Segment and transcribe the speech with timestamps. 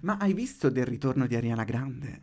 [0.00, 2.20] Ma hai visto del ritorno di Ariana Grande?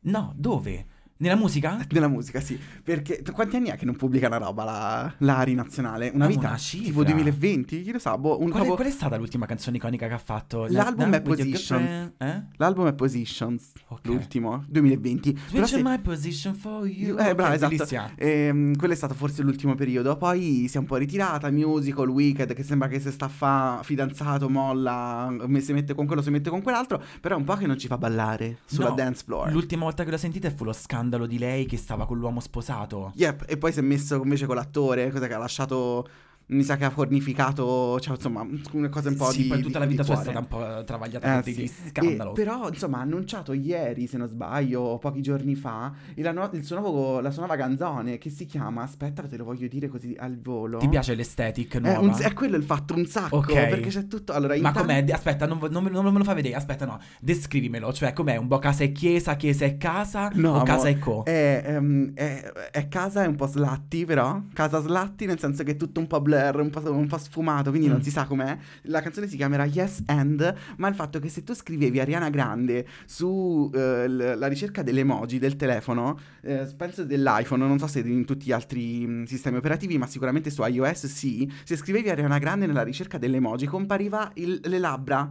[0.00, 0.86] No, dove?
[1.18, 1.78] Nella musica?
[1.90, 2.58] Nella musica, sì.
[2.82, 6.10] Perché quanti anni è che non pubblica una roba la, la Ari nazionale?
[6.12, 6.48] Una Ah, vita?
[6.48, 6.84] una cifra.
[6.86, 7.82] tipo 2020?
[7.82, 8.18] Chi lo sa?
[8.18, 10.66] Boh, un Qual è, proprio- qual è stata l'ultima canzone iconica che ha fatto?
[10.68, 12.12] L'album Na- è Positions.
[12.18, 12.42] Eh?
[12.56, 14.04] L'album è Positions, Ok.
[14.06, 15.32] l'ultimo, 2020.
[15.32, 17.16] Però Switch se- my position for you.
[17.18, 18.12] Eh, brava, Ok, esatto.
[18.16, 20.16] Ehm, quello è stato forse l'ultimo periodo.
[20.18, 21.50] Poi si è un po' ritirata.
[21.50, 26.30] Musical, Wicked, che sembra che se sta fa fidanzato, molla, si mette con quello, si
[26.30, 27.02] mette con quell'altro.
[27.20, 29.50] Però è un po' che non ci fa ballare sulla No, dance floor.
[29.50, 33.12] L'ultima volta che l'ho sentita fu lo scandalo di lei che stava con l'uomo sposato.
[33.14, 36.08] Yep, e poi si è messo invece con l'attore, cosa che ha lasciato.
[36.48, 39.48] Mi sa che ha fornificato, cioè insomma, una cosa un po' sì, di.
[39.48, 41.62] poi tutta di- la vita sua è stata un po' travagliata Eh, sì.
[41.64, 42.32] E scandalo.
[42.32, 47.20] però, insomma, ha annunciato ieri, se non sbaglio, pochi giorni fa, il, il suo nuovo,
[47.20, 48.82] la sua nuova canzone che si chiama.
[48.82, 50.78] Aspetta, te lo voglio dire così al volo.
[50.78, 51.98] Ti piace l'estetic È, nuova?
[52.00, 53.38] un- è quello il fatto, un sacco.
[53.38, 53.52] Ok.
[53.52, 54.32] Perché c'è tutto.
[54.32, 55.04] Allora, Ma com'è?
[55.10, 56.54] Aspetta, non, non me, non me lo fai vedere.
[56.54, 57.00] Aspetta, no.
[57.20, 57.92] Descrivimelo.
[57.92, 58.36] Cioè, com'è?
[58.36, 60.30] Un po' casa e chiesa, chiesa e casa?
[60.34, 61.24] No, o mo- casa e co?
[61.24, 64.40] È, ehm, è- è casa, è un po' slatti, però.
[64.52, 67.70] Casa slatti, nel senso che è tutto un po' blur, un po', un po' sfumato,
[67.70, 67.92] quindi Mm.
[67.92, 68.56] non si sa com'è.
[68.82, 72.86] La canzone si chiamerà Yes and, ma il fatto che se tu scrivevi Ariana Grande
[73.06, 78.46] su eh, ricerca delle emoji del telefono, eh, penso dell'iPhone, non so se in tutti
[78.46, 82.82] gli altri mh, sistemi operativi, ma sicuramente su iOS sì, se scrivevi Ariana Grande nella
[82.82, 85.30] ricerca delle emoji compariva il- le labbra.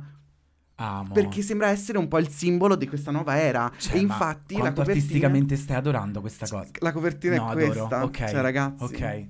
[0.78, 1.14] Amo.
[1.14, 3.72] Perché sembra essere un po' il simbolo di questa nuova era.
[3.78, 4.92] Cioè, e infatti la copertina.
[4.94, 6.68] artisticamente stai adorando questa cosa.
[6.80, 7.66] La copertina No, è adoro.
[7.88, 8.04] questa.
[8.04, 8.18] Ok.
[8.30, 8.84] Cioè, ragazzi.
[8.84, 9.26] Ok.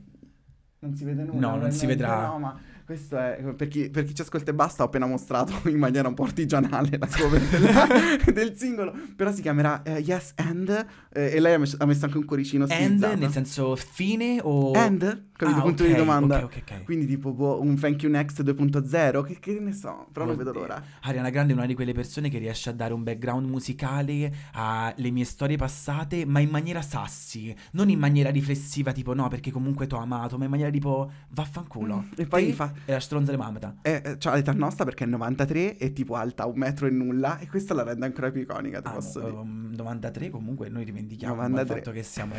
[0.86, 1.47] Non si vede nulla.
[1.47, 2.28] No, non si vedrà.
[2.28, 2.55] No, ma
[2.86, 3.41] questo è.
[3.55, 6.23] Per chi, per chi ci ascolta e basta, ho appena mostrato in maniera un po'
[6.23, 7.88] artigianale la copertina
[8.31, 8.94] del singolo.
[9.16, 10.69] Però si chiamerà eh, Yes and.
[11.11, 13.16] eh, e lei ha messo, ha messo anche un cuoricino And stilizzato.
[13.17, 14.72] nel senso fine o...
[14.73, 15.23] And?
[15.36, 15.59] Capito?
[15.59, 16.38] Ah, punto ok, di domanda.
[16.38, 16.83] ok, ok, ok.
[16.86, 19.23] Quindi, tipo, boh, un Thank You Next 2.0.
[19.25, 20.81] Che, che ne so, però non vedo l'ora.
[21.02, 25.11] Ariana Grande è una di quelle persone che riesce a dare un background musicale alle
[25.11, 29.88] mie storie passate, ma in maniera sassi, non in maniera riflessiva, tipo no, perché comunque
[29.88, 31.98] t'ho amato, ma in maniera tipo vaffanculo.
[32.05, 33.75] Mm, e poi Te fa- E la stronza le mamata.
[33.81, 37.37] Eh, c'ha l'età nostra perché è 93 e tipo alta un metro e nulla.
[37.39, 39.37] E questa la rende ancora più iconica, ti Ah, posso no, dire.
[39.39, 41.61] um, 93 comunque noi rivendichiamo 93.
[41.61, 42.33] il fatto che siamo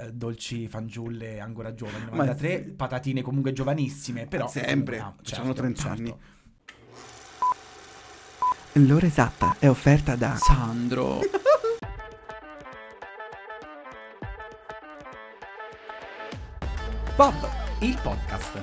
[0.00, 2.04] eh, dolci fanciulle ancora giovani.
[2.10, 2.70] Ma 93 sì.
[2.72, 6.00] patatine comunque giovanissime, però Sempre, ah, c'hanno 30 certo.
[6.00, 6.14] anni.
[8.86, 11.20] L'ora esatta è offerta da Sandro.
[17.16, 17.34] Bob.
[17.80, 18.62] Il podcast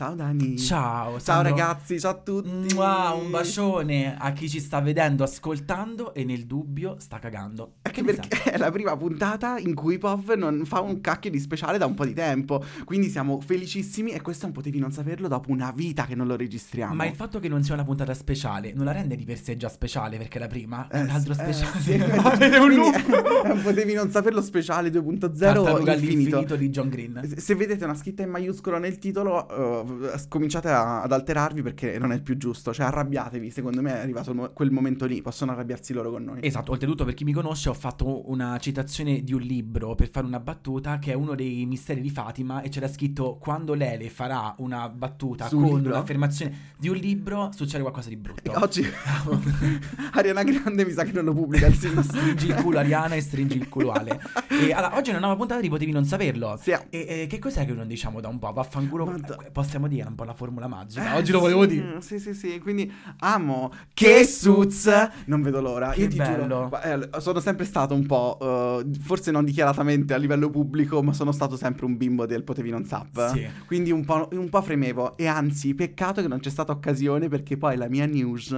[0.00, 0.56] Ciao Dani.
[0.56, 1.50] Ciao, Ciao Sandro.
[1.50, 2.72] ragazzi, ciao a tutti.
[2.74, 7.74] Mua, un bacione a chi ci sta vedendo, ascoltando e nel dubbio sta cagando.
[7.82, 11.76] Anche perché è la prima puntata in cui Pov non fa un cacchio di speciale
[11.76, 12.64] da un po' di tempo.
[12.86, 16.34] Quindi siamo felicissimi e questo non potevi non saperlo dopo una vita che non lo
[16.34, 16.94] registriamo.
[16.94, 19.58] Ma il fatto che non sia una puntata speciale non la rende di per sé
[19.58, 21.80] già speciale perché la prima è Eh, un altro sì, eh, speciale.
[21.82, 21.90] sì.
[22.40, 23.44] è un loop.
[23.44, 26.36] eh, potevi non saperlo speciale 2.0 Tartaruga infinito.
[26.38, 27.20] all'infinito di John Green.
[27.28, 29.46] Se- Se vedete una scritta in maiuscolo nel titolo,
[29.82, 29.88] eh,
[30.28, 32.72] cominciate a- ad alterarvi perché non è più giusto.
[32.72, 33.50] Cioè, arrabbiatevi.
[33.50, 35.22] Secondo me è arrivato mo- quel momento lì.
[35.22, 36.38] Possono arrabbiarsi loro con noi.
[36.42, 40.26] Esatto, oltretutto per chi mi conosce ho fatto una citazione di un libro per fare
[40.26, 44.54] una battuta che è uno dei misteri di Fatima e c'era scritto quando Lele farà
[44.58, 45.92] una battuta Su con libro?
[45.94, 48.52] un'affermazione di un libro succede qualcosa di E brutto.
[48.58, 48.84] Oggi
[50.12, 53.56] Ariana Grande mi sa che non lo pubblica il stringi il culo Ariana e stringi
[53.56, 54.20] il culo Ale.
[54.48, 56.58] E allora, oggi è una nuova puntata di Potevi non saperlo.
[56.60, 56.70] Sì.
[56.72, 58.52] E, e che cos'è che non diciamo da un po'?
[58.52, 59.14] Vaffanculo.
[59.14, 61.14] Eh, Possiamo dire un po' la formula magica.
[61.14, 62.00] Eh, oggi lo volevo sì, dire.
[62.00, 62.58] Sì, sì, sì.
[62.60, 63.72] Quindi amo.
[63.92, 64.88] Che suz.
[65.26, 65.90] Non vedo l'ora.
[65.90, 66.42] Che Io ti bello.
[66.68, 66.80] giuro.
[66.82, 68.38] eh, sono sempre stato un po'.
[68.40, 72.70] eh, forse non dichiaratamente a livello pubblico, ma sono stato sempre un bimbo del Potevi
[72.70, 73.32] non sap.
[73.32, 73.46] Sì.
[73.66, 75.16] Quindi un po', un po' fremevo.
[75.16, 78.52] E anzi, peccato che non c'è stata occasione perché poi la mia news.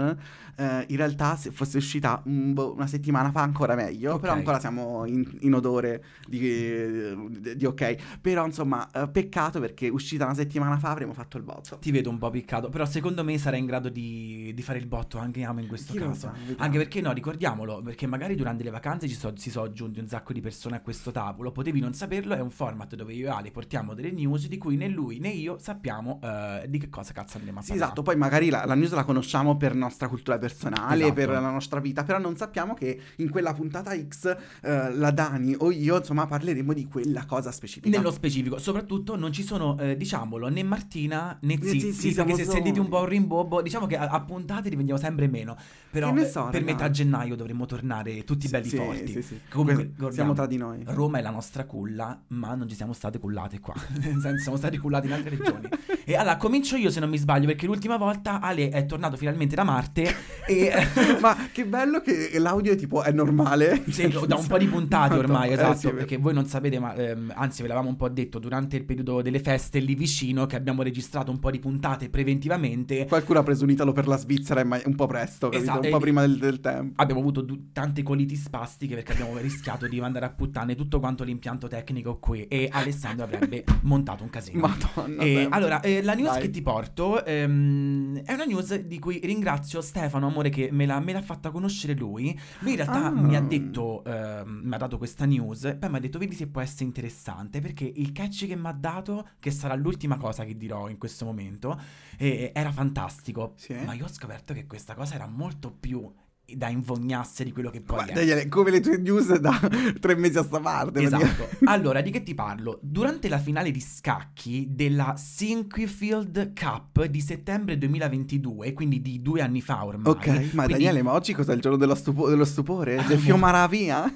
[0.57, 4.15] eh, in realtà, se fosse uscita un boh, una settimana fa, ancora meglio.
[4.15, 4.21] Ok.
[4.21, 8.19] Però ancora siamo in, in odore di, di- di ok.
[8.21, 11.79] Però, insomma, eh, peccato perché uscita una settimana fa avremmo abbiamo fatto il botto.
[11.79, 14.87] Ti vedo un po' piccato, però secondo me sarai in grado di, di fare il
[14.87, 16.15] botto anche Amo in questo Chi caso.
[16.15, 16.33] sa.
[16.57, 20.09] Anche perché no, ricordiamolo, perché magari durante le vacanze ci so- si sono aggiunti un
[20.09, 23.31] sacco di persone a questo tavolo, potevi non saperlo, è un format dove io e
[23.31, 27.13] Ale portiamo delle news di cui né lui né io sappiamo eh, di che cosa
[27.13, 27.91] cazzo andremo a Sì, parlare.
[27.91, 31.13] esatto, poi magari la, la news la conosciamo per nostra cultura personale, Esatto.
[31.15, 35.55] per la nostra vita, però non sappiamo che in quella puntata X eh, la Dani
[35.59, 37.95] o io, insomma, parleremo di quella cosa specifica.
[37.97, 42.45] Nello specifico, soprattutto non ci sono, eh, diciamolo, né Martina Né Zizi, Zizi, perché se
[42.45, 45.57] sentite un po' un rimbombo, diciamo che a, a puntate diventiamo sempre meno,
[45.91, 49.13] però ne eh, so, per metà gennaio dovremmo tornare tutti belli sì, forti.
[49.13, 49.41] sì, sì.
[49.49, 50.83] Comunque, Que- ricordiamo, siamo tra di noi.
[50.85, 54.57] Roma è la nostra culla, ma non ci siamo state cullate qua, nel senso siamo
[54.57, 55.69] stati cullati in altre regioni.
[56.05, 59.55] E allora comincio io se non mi sbaglio, perché l'ultima volta Ale è tornato finalmente
[59.55, 60.15] da Marte
[60.47, 60.71] e...
[61.21, 63.85] Ma che bello che l'audio tipo è normale.
[63.89, 66.95] Sì, da un po' di puntate ormai, Eh, esatto, è perché voi non sapete, ma
[66.95, 70.57] ehm, anzi ve l'avevamo un po' detto durante il periodo delle feste lì vicino che
[70.57, 73.07] abbiamo registrato un po' di puntate preventivamente.
[73.07, 75.63] Qualcuno ha preso un Italo per la Svizzera un po' presto, capito?
[75.71, 77.01] Esatto, un po' e- prima del, del tempo.
[77.01, 81.25] Abbiamo avuto du- tante coliti spastiche perché abbiamo rischiato di mandare a puttane tutto quanto
[81.25, 84.61] l'impianto tecnico qui e Alessandro avrebbe montato un casino.
[84.61, 85.23] Madonna.
[85.23, 85.57] E, sempre.
[85.57, 86.41] allora, eh, la news Dai.
[86.43, 90.99] che ti porto ehm, è una news di cui ringrazio Stefano, amore, che me l'ha,
[91.01, 92.39] me l'ha fatta conoscere lui.
[92.61, 93.11] Lui in realtà Ah.
[93.11, 96.47] mi ha detto, ehm, mi ha dato questa news, poi mi ha detto, vedi se
[96.47, 100.57] può essere interessante, perché il catch che mi ha dato, che sarà l'ultima cosa che
[100.57, 101.81] dirò in questo momento,
[102.19, 103.55] eh, era fantastico.
[103.57, 103.75] Sì.
[103.75, 106.13] Ma io ho scoperto che questa cosa era molto più
[106.57, 108.49] da invognasse di quello che poi Ma è.
[108.49, 109.59] Come le tue news da
[110.01, 111.03] tre mesi a sta parte.
[111.03, 111.49] Esatto.
[111.73, 112.79] Allora, di che ti parlo?
[112.83, 119.61] Durante la finale di scacchi della Sinquefield Cup di settembre 2022, quindi di due anni
[119.61, 120.13] fa ormai.
[120.13, 122.97] Ok, ma quindi- Daniele, ma oggi cos'è il giorno dello, stupo- dello stupore?
[122.97, 124.13] Ah, Del Fiomaravia?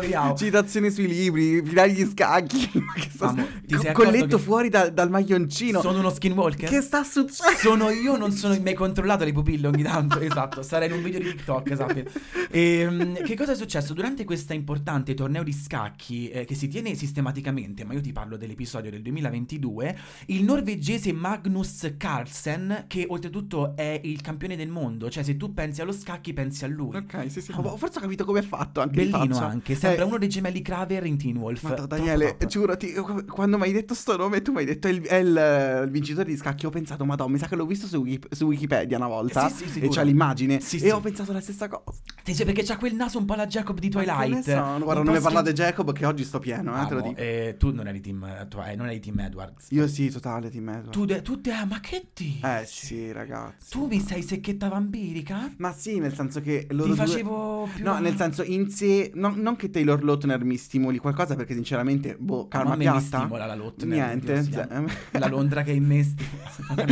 [0.00, 0.34] Di Ao.
[0.36, 2.70] Citazioni sui libri, finali gli scacchi.
[3.10, 5.80] Sta- Amo, accorto colletto che- fuori da- dal maglioncino.
[5.80, 6.68] Sono uno skinwalker?
[6.68, 7.58] Che sta succedendo?
[7.58, 11.02] Sono io, non sono mi hai controllato le pupille ogni tanto, esatto, sarei in un
[11.02, 12.04] video di TikTok, sappia.
[12.52, 13.94] Ehm, che cosa è successo?
[13.94, 18.36] Durante questo importante torneo di scacchi eh, che si tiene sistematicamente, ma io ti parlo
[18.36, 19.96] dell'episodio del 2022,
[20.26, 25.80] il norvegese Magnus Carlsen, che oltretutto è il campione del mondo, cioè se tu pensi
[25.80, 26.96] allo scacchi pensi a lui.
[26.96, 27.52] Ok, sì, sì.
[27.52, 27.76] Amo.
[27.76, 31.06] Forse ho capito come è fatto anche Bellino anche, sembra Eh, uno dei gemelli Craver
[31.06, 31.60] in Teen Wolf.
[31.60, 32.48] Troppo Daniele, top.
[32.48, 32.92] giuro, ti-
[33.28, 35.90] quando mi hai detto sto nome, tu mi hai detto è il, è il- il
[35.90, 36.66] vincitore di scacchi.
[36.66, 39.48] Ho pensato, madonna, mi sa che l'ho visto su, su Wikipedia una volta.
[39.48, 40.58] Sì, sì, e c'ha l'immagine.
[40.70, 40.88] Sì, e sì.
[40.90, 41.98] ho pensato la stessa cosa.
[42.22, 44.28] Sì, sì, perché c'ha quel naso un po' la Jacob di Twilight.
[44.32, 46.94] ne so, guarda, non po' mi parlate schi- Jacob che oggi sto pieno, eh, te
[46.94, 47.16] lo dico.
[47.20, 49.70] eh, tu non eri team, tu, eh, non eri team Edwards.
[49.70, 50.90] Io sì, totale, ti metto.
[50.90, 52.40] Tu, de- tu te- ah, ma che dici?
[52.44, 53.70] Eh sì, ragazzi.
[53.70, 55.52] Tu mi sei secchetta vampirica?
[55.58, 57.84] Ma sì, nel senso che loro Ti due- facevo più...
[57.84, 62.16] No, nel senso in sé, no- non che Taylor Lautner mi stimoli qualcosa perché sinceramente,
[62.18, 63.18] boh, Ma calma a me mi piatta.
[63.18, 63.88] stimola la Lottner.
[63.88, 64.88] Niente, si cioè- chiama.
[65.12, 66.88] La Londra che è in me stimola.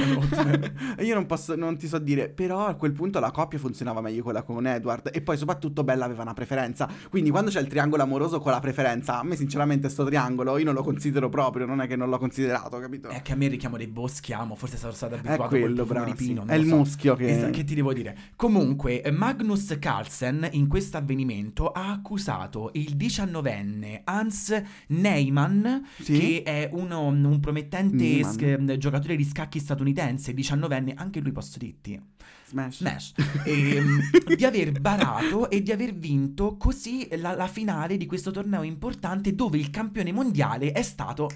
[1.02, 4.22] Io non posso, non ti so dire, però a quel punto la coppia funzionava meglio
[4.22, 6.88] quella con Edward e poi soprattutto Bella aveva una preferenza.
[7.10, 10.64] Quindi quando c'è il triangolo amoroso con la preferenza, a me sinceramente sto triangolo io
[10.64, 13.08] non lo considero proprio, non è che non l'ho considerato, capito?
[13.08, 15.74] È che a me il richiamo dei boschi amo, forse sarò stato abituato quello, col
[15.74, 16.10] profumo bravo.
[16.10, 16.50] di pino, sì.
[16.50, 16.76] È il so.
[16.76, 17.28] muschio che...
[17.30, 18.16] Esatto, che ti devo dire?
[18.36, 26.18] Comunque, Magnus Carlsen in questo avvenimento ha accusato il diciannovenne Hans Neyman, Sì?
[26.18, 32.00] che è uno- un promettente sch- giocatore di scacchi statunitense, diciannovenne, anche lui posso dirti,
[32.48, 32.76] Smash.
[32.76, 33.12] Smash,
[33.44, 34.00] ehm,
[34.34, 39.34] di aver barato e di aver vinto così la, la finale di questo torneo importante
[39.34, 41.28] dove il campione mondiale è stato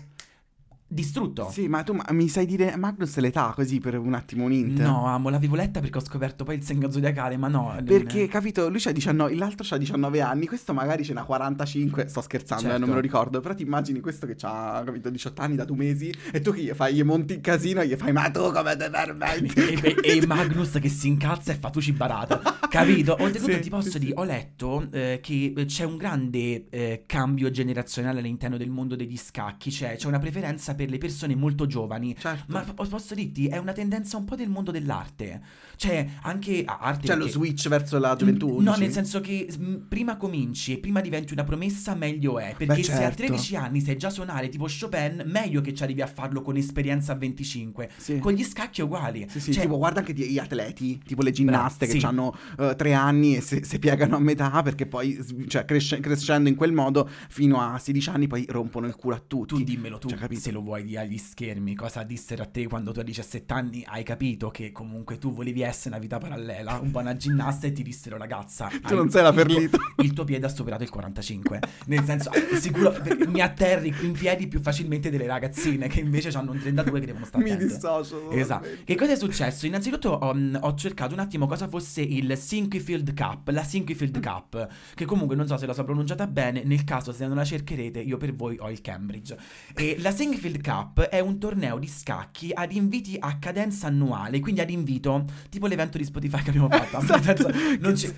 [0.92, 1.48] distrutto.
[1.50, 4.80] Sì, ma tu ma- mi sai dire Magnus l'età così per un attimo un int?
[4.80, 7.76] No, amo, l'avevo letta perché ho scoperto poi il segno zodiacale, ma no.
[7.84, 12.20] Perché, capito, lui c'ha 19, l'altro c'ha 19 anni, questo magari ce n'ha 45, sto
[12.20, 12.80] scherzando, eh, Certo.
[12.80, 15.76] non me lo ricordo, però ti immagini questo che c'ha, capito, 18 anni da due
[15.76, 18.50] mesi e tu che gli fai, gli monti in casino e gli fai, ma tu
[18.52, 19.52] come te permetti?
[19.60, 23.16] e, e- e Magnus che si incazza e fa tuci barata, capito?
[23.18, 24.18] Oltretutto Sì, ti posso sì, dire, sì.
[24.18, 29.70] ho letto eh, che c'è un grande eh, cambio generazionale all'interno del mondo degli scacchi,
[29.70, 32.14] cioè c'è una preferenza per le persone molto giovani.
[32.18, 32.44] Certo.
[32.52, 35.40] Ma po- posso dirti, è una tendenza un po' del mondo dell'arte.
[35.76, 37.08] Cioè, anche arte.
[37.08, 38.60] Lo perché- switch verso la gioventù?
[38.60, 39.48] No, nel senso che
[39.88, 42.54] prima cominci e prima diventi una promessa, meglio è.
[42.56, 43.16] Perché Beh, se a certo.
[43.24, 47.12] 13 anni sai già suonare tipo Chopin, meglio che ci arrivi a farlo con esperienza
[47.12, 47.90] a 25.
[47.96, 48.18] Sì.
[48.18, 49.26] Con gli scacchi uguali.
[49.28, 52.06] Sì, sì, Cioè, tipo guarda anche gli atleti, tipo le ginnaste Bravo, che sì.
[52.06, 56.48] hanno eh, tre anni e se, se piegano a metà perché poi, cioè, cresce- crescendo
[56.48, 59.54] in quel modo fino a 16 anni poi rompono il culo a tutti.
[59.54, 60.40] tu dimmelo tu Cioè, capito?
[60.40, 63.84] se lo vuoi vuoi agli schermi, cosa dissero a te quando tu a 17 anni
[63.86, 67.82] hai capito che comunque tu volevi essere una vita parallela, un buona ginnasta e ti
[67.82, 69.78] dissero ragazza, Tu non sei la il Ferlito.
[69.98, 71.60] il tuo piede ha superato il 45.
[71.86, 72.94] Nel senso, sicuro
[73.26, 77.26] mi atterri in piedi più facilmente delle ragazzine che invece hanno un 32 che devono
[77.26, 77.74] stare Mi attente.
[77.74, 78.30] dissocio.
[78.30, 78.66] Esatto.
[78.84, 79.66] Che cosa è successo?
[79.66, 84.68] Innanzitutto ho, mm, ho cercato un attimo cosa fosse il Sinquefield Cup, la Sinquefield Cup,
[84.94, 88.00] che comunque non so se la so pronunciata bene, nel caso se non la cercherete
[88.00, 89.36] io per voi ho il Cambridge.
[89.74, 94.60] E la Sinquefield Cup è un torneo di scacchi ad inviti a cadenza annuale, quindi
[94.60, 97.00] ad invito, tipo l'evento di Spotify che abbiamo fatto.
[97.22, 97.50] Senso,
[97.80, 98.12] non ci-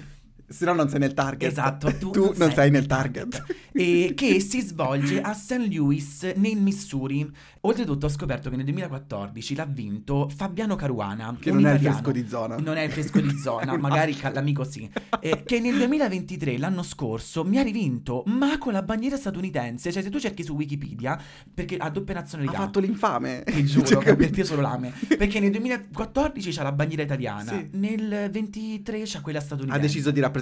[0.46, 1.50] Se no non sei nel target.
[1.50, 3.42] Esatto, tu, non, sei, nel target.
[3.72, 5.66] e che si svolge a St.
[5.70, 7.28] Louis nel Missouri.
[7.62, 11.94] Oltretutto ho scoperto che nel 2014 l'ha vinto Fabiano Caruana, Che non è il italiano.
[11.96, 12.56] fresco di zona.
[12.56, 14.88] Non è il fresco di zona, magari l'amico sì.
[15.20, 19.90] Eh, che nel 2023, l'anno scorso, mi ha rivinto, ma con la bandiera statunitense.
[19.90, 21.18] Cioè, se tu cerchi su Wikipedia,
[21.54, 22.58] perché ha doppia Ha nazionalità.
[22.58, 23.42] fatto l'infame.
[23.46, 24.92] Ti giuro, Cioè, che per te solo lame.
[25.16, 27.68] Perché nel 2014 c'ha la bandiera italiana, Sì.
[27.78, 29.78] nel 23 c'ha quella statunitense.
[29.78, 30.32] Ha deciso di rappresentare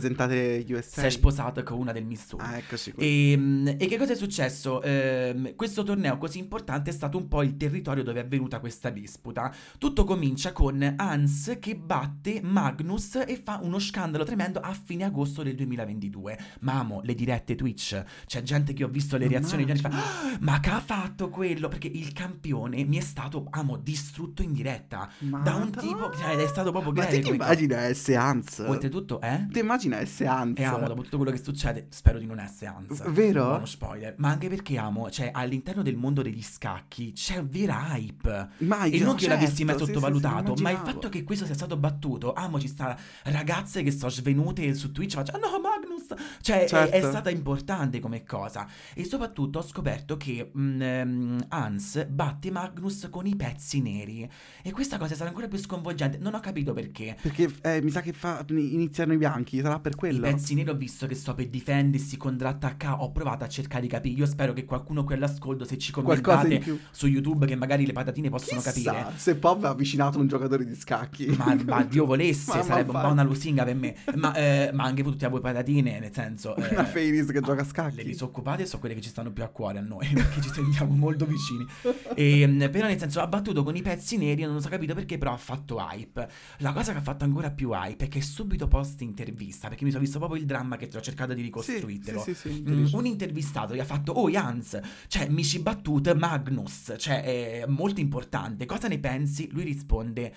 [0.69, 1.01] USA.
[1.01, 2.45] Si è sposato con una del Missouri.
[2.45, 3.03] Ah, qua.
[3.03, 4.83] E, e che cosa è successo?
[4.83, 8.91] Ehm, questo torneo così importante è stato un po' il territorio dove è avvenuta questa
[8.91, 9.53] disputa.
[9.79, 15.43] Tutto comincia con Hans che batte Magnus e fa uno scandalo tremendo a fine agosto
[15.43, 16.39] del 2022.
[16.61, 18.03] Mamo, le dirette Twitch.
[18.27, 21.29] C'è gente che ho visto le reazioni di gente fa "Ah, ma che ha fatto
[21.29, 21.69] quello?
[21.69, 25.11] Perché il campione mi è stato, amo, distrutto in diretta.
[25.19, 28.09] Da un tipo, cioè, è stato proprio Ma greve te ti immagina S.
[28.09, 28.59] Hans?
[28.67, 29.47] Oltretutto, eh?
[29.51, 30.21] Ti immagina S.
[30.21, 30.59] Hans?
[30.59, 33.03] E amo, dopo tutto quello che succede, spero di non essere Hans.
[33.11, 33.45] Vero?
[33.47, 34.15] Buono spoiler.
[34.19, 38.49] Ma anche perché amo, cioè, all'interno del mondo degli scacchi c'è vera hype.
[38.59, 41.09] Ma E io- non che io l'avessi mai certo, sì, sì, sottovalutato, ma il fatto
[41.09, 45.33] che questo sia stato battuto, amo, ci sta ragazze che sono svenute su Twitch faccio,
[45.33, 46.15] "Ah, no, Magnus!
[46.41, 47.09] Cioè, è- è, Certo.
[47.09, 48.67] stata importante come cosa.
[48.95, 54.29] E soprattutto ho scoperto che mm, ehm, Hans batte Magnus con i pezzi neri.
[54.63, 56.19] E questa cosa è stata ancora più sconvolgente.
[56.19, 57.17] Non ho capito perché.
[57.21, 60.21] Perché eh, mi sa che fa, iniziano i bianchi, sarà per I quello.
[60.21, 63.03] pezzi neri ho visto che sto per difendersi, contrattacca.
[63.03, 64.19] Ho provato a cercare di capire.
[64.19, 68.29] Io spero che qualcuno qui all'ascolto, se ci commentate su YouTube, che magari le patatine
[68.29, 69.13] possono Chissà capire.
[69.17, 71.27] se Pop ha avvicinato un giocatore di scacchi.
[71.37, 73.95] Ma, ma Dio volesse, Ma- sarebbe ma un po' una lusinga per me.
[74.15, 76.55] Ma, eh, ma anche tutti a voi patatine, nel senso.
[76.57, 78.05] eh, Una Fairies che gioca a Le scacchi.
[78.05, 81.25] disoccupate sono quelle che ci stanno più a cuore a noi, perché ci sentiamo molto
[81.27, 81.67] vicini.
[82.15, 85.19] E, mm, però nel senso ha battuto con i pezzi neri, non so capito perché,
[85.19, 86.29] però ha fatto hype.
[86.59, 89.91] La cosa che ha fatto ancora più hype è che subito post intervista, perché mi
[89.91, 92.21] sono visto proprio il dramma che ti ho cercato di ricostruirtelo.
[92.21, 94.79] sì, sì, sì, Mm, un intervistato gli ha fatto Oh Jans,
[95.09, 99.49] cioè mi ci battute Magnus, cioè è molto importante, cosa ne pensi?
[99.51, 100.35] Lui risponde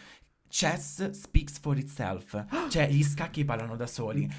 [0.48, 4.29] Chess speaks for itself, cioè gli scacchi parlano da soli.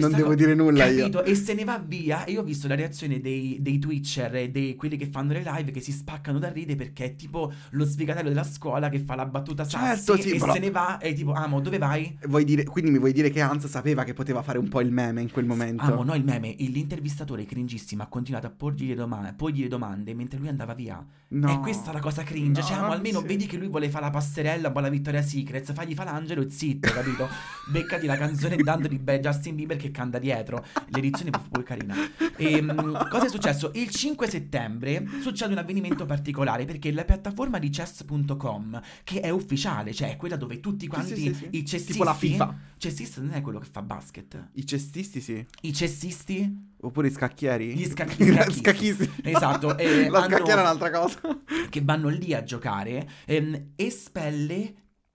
[0.00, 0.98] Non devo co- dire nulla io.
[1.10, 1.24] capito?
[1.24, 2.24] E se ne va via.
[2.24, 5.42] E io ho visto la reazione dei, dei Twitcher e dei quelli che fanno le
[5.44, 9.14] live che si spaccano da ride perché è tipo lo sfigatello della scuola che fa
[9.14, 12.16] la battuta sassi Certo, sì, e però- se ne va e tipo, amo, dove vai?
[12.26, 14.90] Vuoi dire- quindi mi vuoi dire che Hans sapeva che poteva fare un po' il
[14.90, 15.82] meme in quel momento?
[15.84, 20.14] Amo, no, il meme, l'intervistatore cringissimo ha continuato a porgli le, doma- porgli le domande
[20.14, 21.04] mentre lui andava via.
[21.28, 21.52] No.
[21.52, 22.62] È questa la cosa cringe.
[22.62, 23.26] cioè, No, amo, almeno sì.
[23.26, 26.90] vedi che lui vuole fare la passerella, la Vittoria Secrets, fagli fa l'angelo e zitto,
[26.92, 27.26] capito?
[27.70, 30.64] Beccati la canzone dando di Beh Justin Bieber che canta dietro.
[30.88, 31.94] L'edizione è pure carina.
[32.36, 33.70] E, mm, cosa è successo?
[33.74, 39.92] Il 5 settembre succede un avvenimento particolare perché la piattaforma di chess.com, che è ufficiale,
[39.92, 41.48] cioè è quella dove tutti quanti sì, sì, sì.
[41.50, 41.92] i cessisti...
[41.92, 42.56] Tipo la FIFA.
[42.78, 44.50] Cessista non è quello che fa basket.
[44.54, 45.44] I cestisti sì.
[45.62, 47.74] I cessisti Oppure i scacchieri?
[47.74, 48.60] Gli scacchi- scacchisti.
[48.60, 49.10] scacchisti.
[49.22, 51.18] Esatto, e La scacchiera è un'altra cosa.
[51.70, 54.74] che vanno lì a giocare, ehm, espelle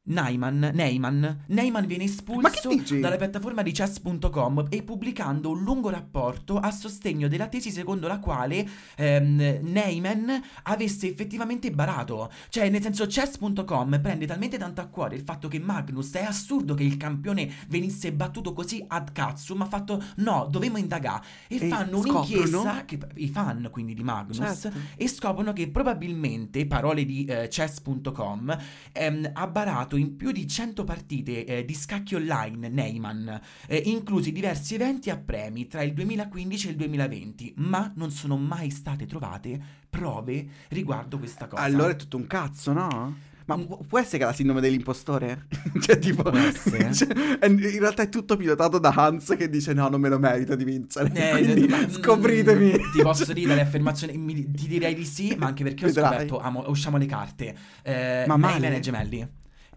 [0.10, 6.72] Neyman, Neyman, Neyman viene espulso dalla piattaforma di chess.com e pubblicando un lungo rapporto a
[6.72, 12.32] sostegno della tesi secondo la quale ehm, Neyman avesse effettivamente barato.
[12.50, 16.74] Cioè, nel senso, chess.com prende talmente tanto a cuore il fatto che Magnus è assurdo
[16.74, 21.24] che il campione venisse battuto così ad cazzo, ma ha fatto no, dovevamo indagare.
[21.48, 22.20] E, E fanno scoprono?
[22.22, 24.72] un'inchiesta, che, i fan quindi di Magnus, Certo.
[24.96, 28.58] e scoprono che probabilmente, parole di eh, chess.com,
[28.92, 34.32] ehm, ha barato in più di 100 partite eh, di scacchi online Neyman, eh, inclusi
[34.32, 39.06] diversi eventi a premi tra il 2015 e il 2020, ma non sono mai state
[39.06, 41.62] trovate prove riguardo questa cosa.
[41.62, 43.28] Allora è tutto un cazzo, no?
[43.46, 43.64] Ma Mm.
[43.66, 45.48] pu- può essere che ha la sindrome dell'impostore?
[45.82, 46.22] cioè, tipo.
[46.22, 46.94] Può essere.
[46.94, 47.08] cioè,
[47.40, 50.56] è- in realtà è tutto pilotato da Hans che dice: No, non me lo merito
[50.56, 51.12] di vincere.
[51.14, 52.72] Eh, Quindi ma- mm, scopritemi.
[52.94, 54.16] Ti posso dire le affermazioni?
[54.20, 56.10] mi- ti direi di sì, ma anche perché ho Vedrai.
[56.12, 56.40] scoperto.
[56.40, 57.56] amo- usciamo le carte.
[57.82, 59.28] Eh, Ma Neyman e gemelli.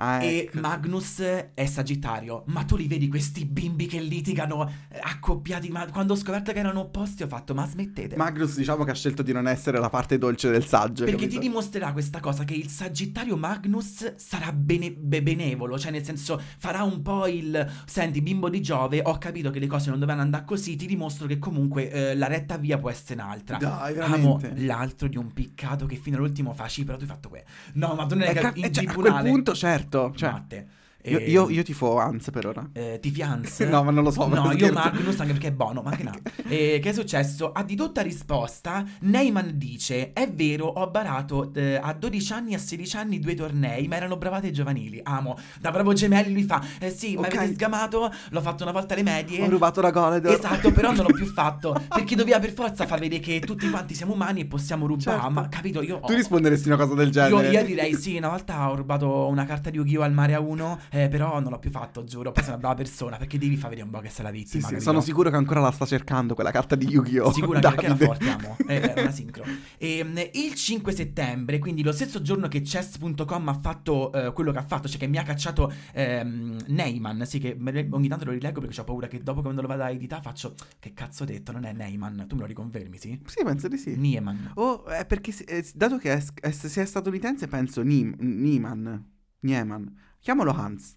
[0.04, 0.59] Ah, E ecco.
[0.59, 1.21] Magnus
[1.54, 6.16] è Sagittario, ma tu li vedi questi bimbi che litigano eh, accoppiati, ma quando ho
[6.16, 8.16] scoperto che erano opposti ho fatto, ma smettete.
[8.16, 11.04] Magnus diciamo che ha scelto di non essere la parte dolce del saggio.
[11.04, 11.40] Perché ti capito?
[11.42, 16.82] dimostrerà questa cosa che il Sagittario Magnus sarà bene- be- benevolo, cioè nel senso farà
[16.82, 20.44] un po' il senti bimbo di Giove, ho capito che le cose non dovevano andare
[20.44, 23.56] così, ti dimostro che comunque eh, la retta via può essere un'altra.
[23.59, 24.64] Dai, Amo veramente.
[24.64, 27.44] l'altro di un piccato che fino all'ultimo fa sì, però tu hai fatto que.
[27.75, 29.91] No, ma tu non hai ca- capito eh, in cioè, a quel punto, certo.
[30.14, 30.68] Cioè, Matte.
[31.04, 32.68] Io, Eh, io, io tifo Hans per ora.
[32.73, 33.61] eh, ti fianz?
[33.73, 34.73] No, ma non lo so, ma No, io scherzo.
[34.75, 36.12] Magnus anche perché è buono, ma anche no.
[36.49, 37.52] E che è successo?
[37.52, 42.54] A di tutta risposta, Neyman dice: È vero, ho barato eh, a 12 anni e
[42.56, 45.00] a 16 anni due tornei, ma erano bravate giovanili.
[45.02, 45.37] Amo.
[45.61, 47.37] Da bravo gemelli lui fa: Eh sì, ma Ok.
[47.37, 48.12] avete sgamato?
[48.30, 49.42] L'ho fatto una volta alle medie.
[49.44, 50.32] Ho rubato la Goledor.
[50.35, 51.75] Esatto, però non l'ho più fatto.
[51.88, 55.00] Perché doveva per forza far vedere che tutti quanti siamo umani e possiamo rubare.
[55.18, 55.30] Certo.
[55.30, 55.82] Ma capito?
[55.82, 57.50] Io Tu risponderesti una cosa del io, genere.
[57.50, 60.02] io direi sì, una volta ho rubato una carta di Yu-Gi-Oh!
[60.02, 62.32] al mare a uno, eh, però non l'ho più fatto, giuro.
[62.32, 64.37] Poi sono una brava persona, perché devi far vedere un po' che sei la Sì,
[64.37, 64.61] vittima.
[64.62, 64.82] sì, capito?
[64.82, 67.32] sono sicuro che ancora la sta cercando quella carta di Yu-Gi-Oh!
[67.32, 68.06] Sicuro anche perché la Davide.
[68.06, 68.56] portiamo.
[68.66, 69.44] È è una sincro.
[69.82, 74.58] Ehm, il 5 settembre, quindi lo stesso giorno che chess.com ha fatto eh, quello che
[74.58, 77.25] ha fatto, cioè che mi ha cacciato ehm, Neyman.
[77.26, 77.56] Sì, che
[77.90, 80.54] ogni tanto lo rileggo perché ho paura che dopo quando lo vado a editare faccio.
[80.78, 81.50] Che cazzo ho detto?
[81.52, 82.26] Non è Neyman.
[82.28, 83.20] Tu me lo riconfermi, sì?
[83.26, 83.96] Sì, penso di sì.
[83.96, 84.52] Nieman.
[84.54, 89.04] Oh, è perché eh, dato che è, è- è statunitense penso Nieman.
[89.40, 89.96] Nieman.
[90.23, 90.97] Chiamalo Hans,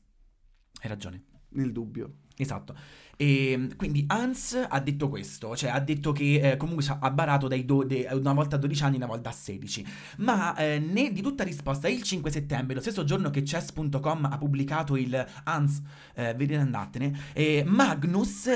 [0.81, 1.23] Hai ragione.
[1.55, 2.17] nel dubbio.
[2.37, 2.75] Esatto.
[3.17, 7.63] E quindi Hans ha detto questo, cioè ha detto che eh, comunque ha barato dai
[7.63, 9.85] do- de- una volta a 12 anni, una volta a 16.
[10.17, 14.37] Ma eh, né di tutta risposta, il 5 settembre, lo stesso giorno che chess.com ha
[14.37, 15.81] pubblicato il Hans,
[16.13, 18.49] eh, vedete andatene, eh, Magnus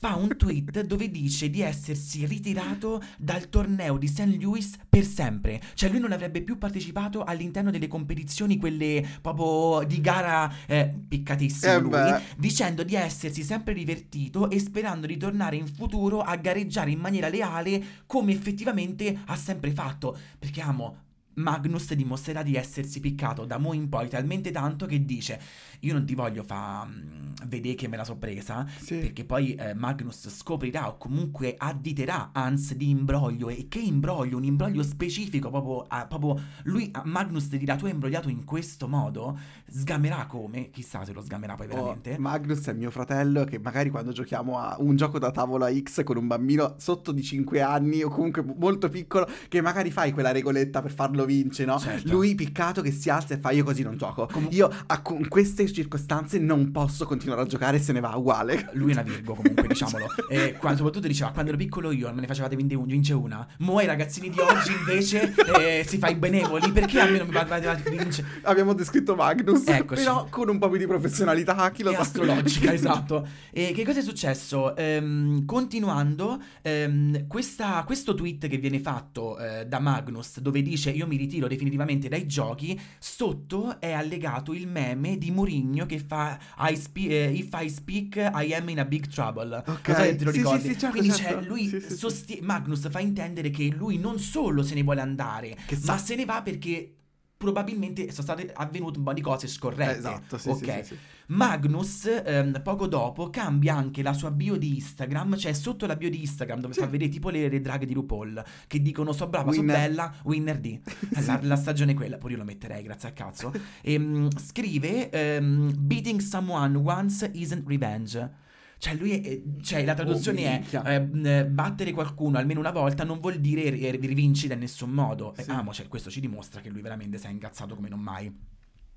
[0.00, 4.38] fa un tweet dove dice di essersi ritirato dal torneo di St.
[4.40, 5.60] Louis per sempre.
[5.74, 11.72] Cioè lui non avrebbe più partecipato all'interno delle competizioni, quelle proprio di gara eh, piccatissimo
[11.72, 12.20] Eh lui, beh.
[12.38, 17.28] dicendo di essersi sempre divertito e sperando di tornare in futuro a gareggiare in maniera
[17.28, 20.16] leale come effettivamente ha sempre fatto.
[20.38, 21.08] Perché amo.
[21.34, 25.40] Magnus dimostrerà di essersi piccato da mo in poi talmente tanto che dice
[25.80, 28.96] io non ti voglio fa mm, vedere che me la so presa Sì.
[28.98, 34.44] perché poi eh, Magnus scoprirà o comunque additerà Hans di imbroglio e che imbroglio, un
[34.44, 39.38] imbroglio specifico proprio, a- proprio lui a Magnus dirà tu hai imbrogliato in questo modo?
[39.68, 42.18] Sgamerà come, chissà se lo sgamerà poi Oh, veramente.
[42.18, 46.16] Magnus è mio fratello che magari quando giochiamo a un gioco da tavola X con
[46.16, 50.82] un bambino sotto di 5 anni o comunque molto piccolo che magari fai quella regoletta
[50.82, 51.78] per farlo vincere, no?
[51.78, 52.10] Certo.
[52.10, 54.26] Lui piccato che si alza e fa io così non gioco.
[54.30, 58.70] Com- io a con queste circostanze non posso continuare a giocare se ne va uguale.
[58.74, 62.20] lui è una Virgo comunque diciamolo e qua, soprattutto diceva quando ero piccolo io me
[62.20, 66.70] ne facevate vince una mo ai ragazzini di oggi invece eh, si fa i benevoli
[66.70, 70.02] perché a me non mi fate vincere Abbiamo descritto Magnus, Eccoci.
[70.02, 72.00] però con un po' più di professionalità, chi lo sa.
[72.00, 73.26] astrologica, esatto.
[73.50, 74.74] E che cosa è successo?
[74.76, 81.06] Ehm, continuando, ehm, questa- questo tweet che viene fatto eh, da Magnus, dove dice io
[81.10, 86.76] mi ritiro definitivamente dai giochi, sotto è allegato il meme di Mourinho che fa I
[86.76, 89.62] spe- eh, If I speak I am in a big trouble.
[89.66, 89.88] Ok.
[89.88, 90.62] Non so se te lo Sì, sì, ricordi.
[90.68, 91.40] sì, certo, Quindi certo.
[91.40, 95.56] c'è lui, Sì, sostie- Magnus fa intendere che lui non solo se ne vuole andare,
[95.66, 96.94] Che ma sa- se ne va perché
[97.40, 99.96] probabilmente sono state avvenute un po' di cose scorrette.
[99.96, 100.84] Esatto, sì, ok.
[100.84, 100.98] sì, sì.
[101.28, 106.10] Magnus, ehm, poco dopo, cambia anche la sua bio di Instagram, cioè sotto la bio
[106.10, 109.52] di Instagram dove fa vedere tipo le, le draghe di RuPaul, che dicono so brava,
[109.52, 109.74] Winner.
[109.74, 110.78] so bella, winner di.
[111.24, 113.52] La, la stagione è quella, pure io lo metterei, grazie a cazzo.
[113.80, 118.48] Ehm, scrive, ehm, beating someone once isn't revenge.
[118.80, 123.04] Cioè, lui è, cioè, la traduzione Oh, è eh, mh, battere qualcuno almeno una volta
[123.04, 125.36] non vuol dire ri- rivincere in nessun modo.
[125.36, 125.50] E Sì.
[125.50, 128.34] amo, cioè, questo ci dimostra che lui veramente si è incazzato come non mai.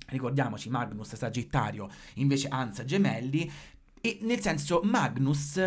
[0.08, 3.52] Ricordiamoci, Magnus Sagittario, invece Hans Gemelli.
[4.00, 5.60] E nel senso, Magnus.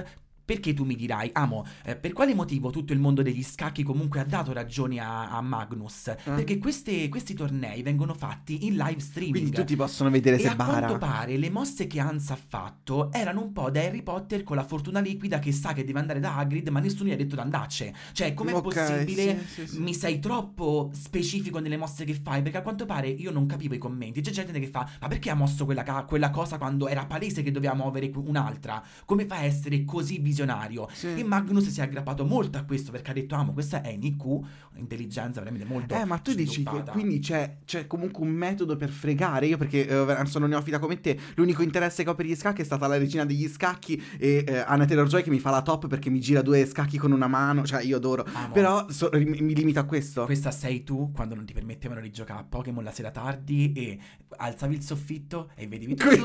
[0.46, 4.20] Perché tu mi dirai, amo, eh, per quale motivo tutto il mondo degli scacchi comunque
[4.20, 6.14] ha dato ragione a, a Magnus?
[6.22, 9.32] Perché queste- questi tornei vengono fatti in live streaming.
[9.38, 10.98] Quindi tutti possono vedere E se a quanto bara.
[10.98, 14.62] pare le mosse che Hans ha fatto erano un po' da Harry Potter con la
[14.64, 17.40] fortuna liquida che sa che deve andare da Hagrid ma nessuno gli ha detto di
[17.40, 17.92] andarci.
[18.12, 19.44] Cioè, com'è Ok, possibile?
[19.48, 19.80] sì, sì, sì.
[19.80, 23.74] Mi sei troppo specifico nelle mosse che fai perché a quanto pare io non capivo
[23.74, 24.20] i commenti.
[24.20, 27.42] C'è gente che fa ma perché ha mosso quella, ca- quella cosa quando era palese
[27.42, 28.80] che doveva muovere un'altra?
[29.04, 30.88] Come fa a essere così visionario.
[30.92, 31.14] Sì.
[31.14, 34.24] E Magnus si è aggrappato molto a questo perché ha detto: Amo, questa è NIQ,
[34.76, 35.94] intelligenza veramente molto.
[35.94, 39.46] Eh, ma tu dici che quindi c'è, c'è, comunque un metodo per fregare.
[39.46, 42.64] Io, perché eh, sono neofita come te, l'unico interesse che ho per gli scacchi è
[42.64, 45.86] stata la regina degli scacchi e eh, Anna Taylor Joy che mi fa la top
[45.86, 47.64] perché mi gira due scacchi con una mano.
[47.64, 48.26] Cioè, io adoro.
[48.32, 48.52] Amo.
[48.52, 50.24] Però so, mi, mi limito a questo.
[50.24, 53.98] Questa sei tu quando non ti permettevano di giocare a Pokémon la sera tardi e
[54.36, 55.94] alzavi il soffitto e vedevi.
[55.94, 56.24] Che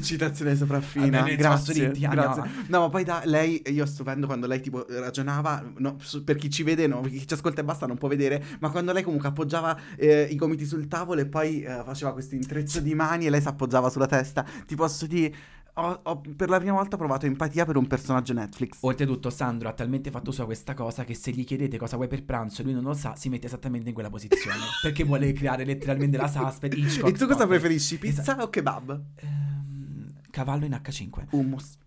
[0.00, 1.22] citazione sopraffina.
[1.22, 2.42] Grazie ne posso grazie, andiamo grazie.
[2.42, 2.70] avanti.
[2.70, 6.62] No, ma poi da lei, io stupendo quando lei tipo ragionava, no, per chi ci
[6.62, 9.78] vede, no, chi ci ascolta e basta non può vedere, ma quando lei comunque appoggiava
[9.96, 13.40] eh, i gomiti sul tavolo e poi eh, faceva questo intreccio di mani e lei
[13.40, 15.34] si appoggiava sulla testa, ti posso dire,
[15.74, 18.78] ho, ho per la prima volta provato empatia per un personaggio Netflix.
[18.80, 22.24] Oltretutto Sandro ha talmente fatto sua questa cosa che se gli chiedete cosa vuoi per
[22.24, 24.58] pranzo e lui non lo sa, si mette esattamente in quella posizione.
[24.82, 26.78] perché vuole creare letteralmente la suspense.
[26.78, 28.44] Hitchcock e tu cosa preferisci, pizza Esatto.
[28.44, 29.02] o kebab?
[29.16, 29.53] Ehm,
[30.34, 31.26] cavallo in H5.
[31.30, 31.78] Hummus.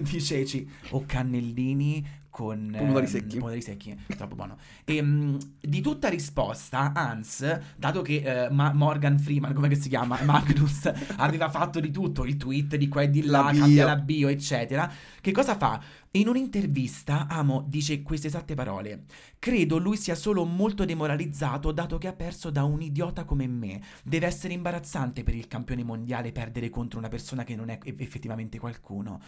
[0.00, 3.36] di ceci o cannellini con Pomodori ehm, secchi.
[3.38, 4.56] pomodori secchi, troppo buono.
[4.84, 9.88] E, mm, di tutta risposta, Hans, dato che eh, Ma- Morgan Freeman, come che si
[9.90, 13.84] chiama, Magnus, aveva fatto di tutto, il tweet di qua e di là, La cambia
[13.86, 15.80] la bio, eccetera, che cosa fa?
[16.16, 19.04] In un'intervista Amo dice queste esatte parole.
[19.38, 23.82] Credo lui sia solo molto demoralizzato dato che ha perso da un idiota come me.
[24.02, 28.58] Deve essere imbarazzante per il campione mondiale perdere contro una persona che non è effettivamente
[28.58, 29.20] qualcuno.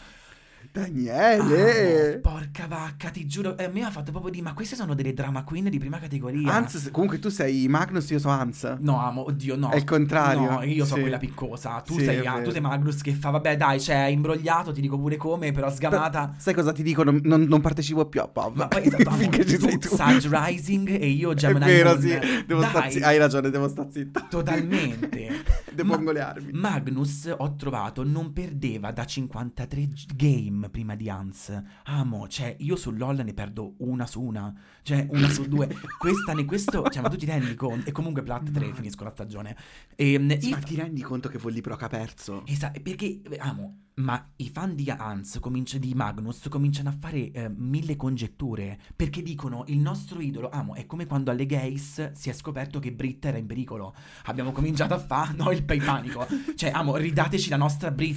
[0.71, 2.14] Daniele!
[2.16, 5.12] Ah, porca vacca, ti giuro, eh, mi ha fatto proprio di ma queste sono delle
[5.14, 6.53] drama queen di prima categoria.
[6.53, 8.77] Hans, comunque tu sei Magnus, io sono Hans.
[8.81, 9.71] No, amo, oddio, no.
[9.71, 10.51] È il contrario.
[10.51, 11.01] No, io sono Sì.
[11.03, 11.81] quella piccosa.
[11.81, 14.81] Tu, Sì, sei, è ah, tu sei Magnus che fa, vabbè, dai, cioè, imbrogliato, ti
[14.81, 16.35] dico pure come, però sgamata.
[16.37, 17.03] Sai cosa ti dico?
[17.03, 18.57] Non, non- non partecipo più a POV.
[18.57, 19.88] Ma poi esatto, finché ci sei tu.
[19.94, 22.01] Sage Rising e io È Gemini vero, Moon.
[22.01, 22.18] sì.
[22.47, 24.27] Devo Dai, zi- Hai ragione, devo stare zitta.
[24.29, 25.42] Totalmente.
[25.75, 26.51] devo Ma- angolearmi.
[26.53, 30.07] Magnus, ho trovato, non perdeva da 53 g-
[30.48, 31.62] game prima di Hans.
[31.84, 34.54] Amo, cioè, io su LoL ne perdo una su una.
[34.82, 35.68] Cioè, una su due.
[35.98, 36.88] Questa ne questo...
[36.88, 37.88] Cioè, ma tu ti rendi conto?
[37.88, 38.74] E comunque Plat 3 No.
[38.74, 39.56] finisco la stagione.
[39.96, 42.44] Ehm, Sì, i ma ti rendi conto che Volli Proc ha perso?
[42.46, 47.50] Esatto, perché, amo, ma i fan di Hans, comincia- di Magnus, cominciano a fare eh,
[47.54, 52.32] mille congetture, perché dicono, il nostro idolo, amo, è come quando alle gays si è
[52.32, 53.94] scoperto che Brit era in pericolo.
[54.26, 56.26] Abbiamo cominciato a fare, no, il panico.
[56.54, 58.16] Cioè, amo, ridateci la nostra Brit.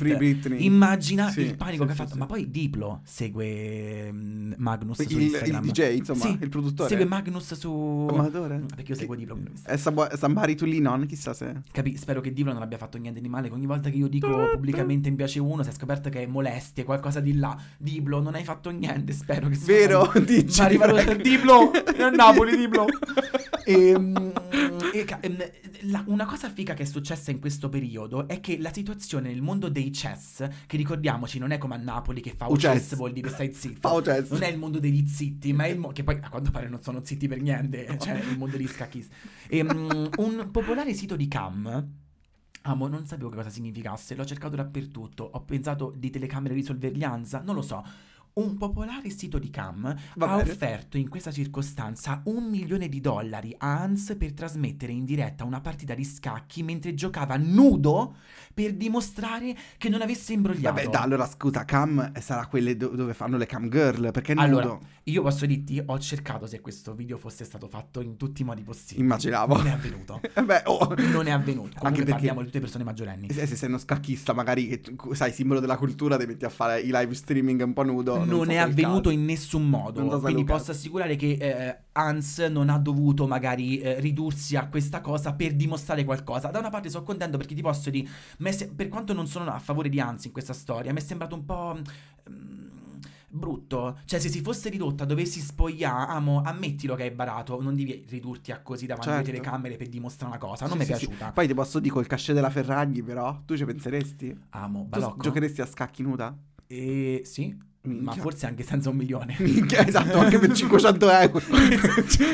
[0.60, 2.14] Immagina Sì, il panico sì, che ha sì, fatto.
[2.14, 2.18] sì.
[2.20, 5.64] Ma poi Diplo segue mm, Magnus su il, il Instagram.
[5.64, 6.90] DJ, insomma, il produttore.
[6.90, 8.08] Segue Magnus su...
[8.10, 8.66] Amatore?
[8.76, 9.40] Perché io seguo Diplo.
[9.64, 11.62] È Sabo- Somebody to lean on, chissà se...
[11.72, 13.50] Capi- spero che Diplo non abbia fatto niente di male.
[13.50, 17.20] Ogni volta che io dico pubblicamente mi piace uno, è scoperto che è molestie, qualcosa
[17.20, 17.58] di là.
[17.78, 19.14] Diplo, non hai fatto niente.
[19.14, 19.66] Spero che sia.
[19.74, 20.12] Vero?
[20.24, 21.22] Dici, Ma arriva prego.
[21.22, 22.86] Diplo a Napoli, Diplo.
[23.64, 24.34] Ehm,
[24.92, 25.38] e ca- ehm,
[25.84, 29.44] la- una cosa figa che è successa in questo periodo è che la situazione nel
[29.44, 32.96] mondo dei chess, che ricordiamoci, non è come a Napoli che fa un Chess.
[32.96, 33.88] vuol dire stai zitto.
[34.30, 36.70] Non è il mondo degli zitti, ma è il mondo che poi a quanto pare
[36.70, 39.14] non sono zitti per niente, cioè il mondo degli scacchisti.
[39.50, 41.88] Ehm, un popolare sito di cam
[42.64, 47.42] Amo, non sapevo che cosa significasse, l'ho cercato dappertutto, ho pensato di telecamere di sorveglianza,
[47.42, 47.84] non lo so.
[48.34, 50.52] Un popolare sito di cam Va ha bene.
[50.52, 55.60] offerto in questa circostanza un milione di dollari a Hans per trasmettere in diretta una
[55.60, 58.16] partita di scacchi mentre giocava nudo
[58.54, 60.76] per dimostrare che non avesse imbrogliato.
[60.76, 64.46] Vabbè, da, allora scusa, cam sarà quelle do- dove fanno le cam girl, perché nudo?
[64.46, 68.46] Allora, io posso dirti, ho cercato se questo video fosse stato fatto in tutti i
[68.46, 69.02] modi possibili.
[69.06, 69.58] Immaginavo.
[69.58, 70.22] Non è avvenuto.
[70.34, 70.96] Vabbè, oh.
[71.12, 71.78] Non è avvenuto.
[71.80, 73.30] Comunque perché- parliamo di tutte persone maggiorenni.
[73.32, 74.82] Se, se sei uno scacchista, magari,
[75.14, 78.20] sai, simbolo della cultura, ti metti a fare i live streaming un po' nudo.
[78.26, 79.10] Non so è avvenuto caso.
[79.12, 80.00] in nessun modo.
[80.02, 80.58] Non so quindi caso.
[80.60, 85.54] posso assicurare che eh, Hans non ha dovuto magari eh, ridursi a questa cosa per
[85.56, 86.50] dimostrare qualcosa.
[86.50, 88.08] Da una parte sono contento perché ti posso dire,
[88.52, 91.36] se- per quanto non sono a favore di Hans in questa storia, mi è sembrato
[91.36, 91.78] un po'...
[92.30, 92.70] mm,
[93.34, 98.06] Brutto, cioè se si fosse ridotta, dovessi spogliare, amo, ammettilo che hai barato, non devi
[98.10, 99.32] ridurti a così davanti alle Certo.
[99.40, 101.06] telecamere per dimostrare una cosa, Sì, non mi è sì, sì.
[101.08, 101.32] piaciuta.
[101.32, 104.38] Poi ti posso dire col cachet della Ferragni, però, tu ci penseresti?
[104.50, 105.22] Amo, Tu balocco.
[105.22, 106.38] giocheresti a scacchi nuda?
[106.68, 108.22] E sì, ma Minchia.
[108.22, 109.36] forse anche senza un milione.
[109.40, 111.42] Minchia, esatto, anche per 500 euro.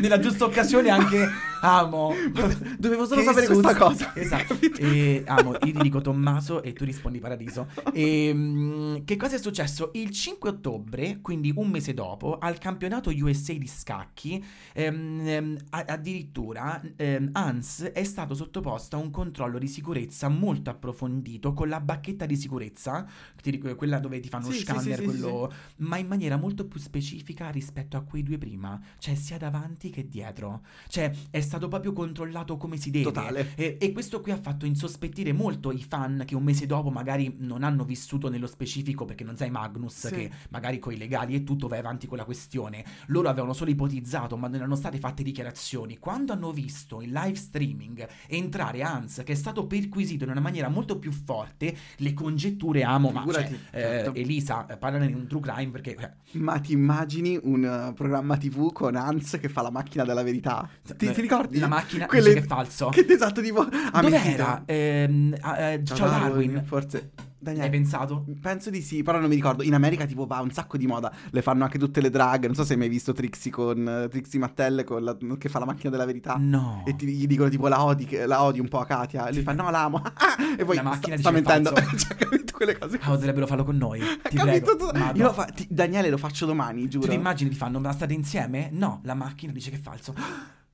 [0.02, 1.28] Nella giusta occasione anche
[1.62, 2.14] amo.
[2.78, 4.14] Dovevo solo Che sapere sus- questa cosa.
[4.16, 4.58] Esatto.
[4.78, 7.68] E, amo, io ti dico Tommaso e tu rispondi Paradiso.
[7.94, 9.92] E, mm, che cosa è successo?
[9.94, 14.44] Il 5 ottobre, quindi un mese dopo, al campionato USA di scacchi,
[14.74, 20.70] ehm, ehm, a- addirittura ehm, Hans è stato sottoposto a un controllo di sicurezza molto
[20.70, 23.06] approfondito con la bacchetta di sicurezza,
[23.76, 27.50] quella dove ti fanno sì, scanner, sì, sì, quello, ma in maniera molto più specifica
[27.50, 30.62] rispetto a quei due prima, cioè sia davanti che dietro.
[30.88, 33.06] Cioè è stato proprio controllato come si deve.
[33.06, 33.52] Totale.
[33.56, 37.36] E, e questo qui ha fatto insospettire molto i fan che un mese dopo magari
[37.40, 40.14] non hanno vissuto nello specifico perché non sai Magnus Sì.
[40.14, 42.84] che magari con i legali e tutto vai avanti con la questione.
[43.08, 45.98] Loro avevano solo ipotizzato, ma non erano state fatte dichiarazioni.
[45.98, 50.68] Quando hanno visto in live streaming entrare Hans, che è stato perquisito in una maniera
[50.70, 54.14] molto più forte, le congetture amo, ma cioè, eh, certo.
[54.14, 58.38] Elisa, eh, parlane di un true crime perché eh, Ma ti immagini un eh, programma
[58.38, 60.68] TV con Hans che fa la macchina della verità?
[60.84, 61.37] Ti, ti ricordi?
[61.52, 62.90] La macchina Quelle- dice che è falso.
[62.90, 63.62] Che esatto, tipo...
[63.92, 64.64] ah, Dov'era?
[64.66, 66.64] Ehm, eh, Ciao, ciao Darwin.
[66.66, 67.12] Forse...
[67.48, 68.26] Hai Daniele, pensato?
[68.42, 69.62] penso di sì, però non mi ricordo.
[69.64, 71.14] In America tipo va un sacco di moda.
[71.30, 72.46] Le fanno anche tutte le drag.
[72.46, 75.60] Non so se hai mai visto Trixie con eh, Trixie Mattel con la- che fa
[75.60, 76.36] la macchina della verità.
[76.38, 76.84] No.
[76.86, 79.28] E ti, gli dicono tipo la odi, la odi un po' a Katia.
[79.28, 80.02] E lui fa no, la amo.
[80.58, 81.72] e poi La macchina sta, sta mentendo.
[81.96, 83.00] cioè, capito quelle cose.
[83.04, 84.00] Ah, dovrebbero farlo con noi.
[84.28, 84.76] Ti capito?
[84.76, 84.92] prego.
[85.14, 87.06] Io lo fa- ti- Daniele lo faccio domani, giuro.
[87.06, 88.70] Tu ti immagini ti fanno, ma state insieme?
[88.74, 90.14] No, la macchina dice che è falso.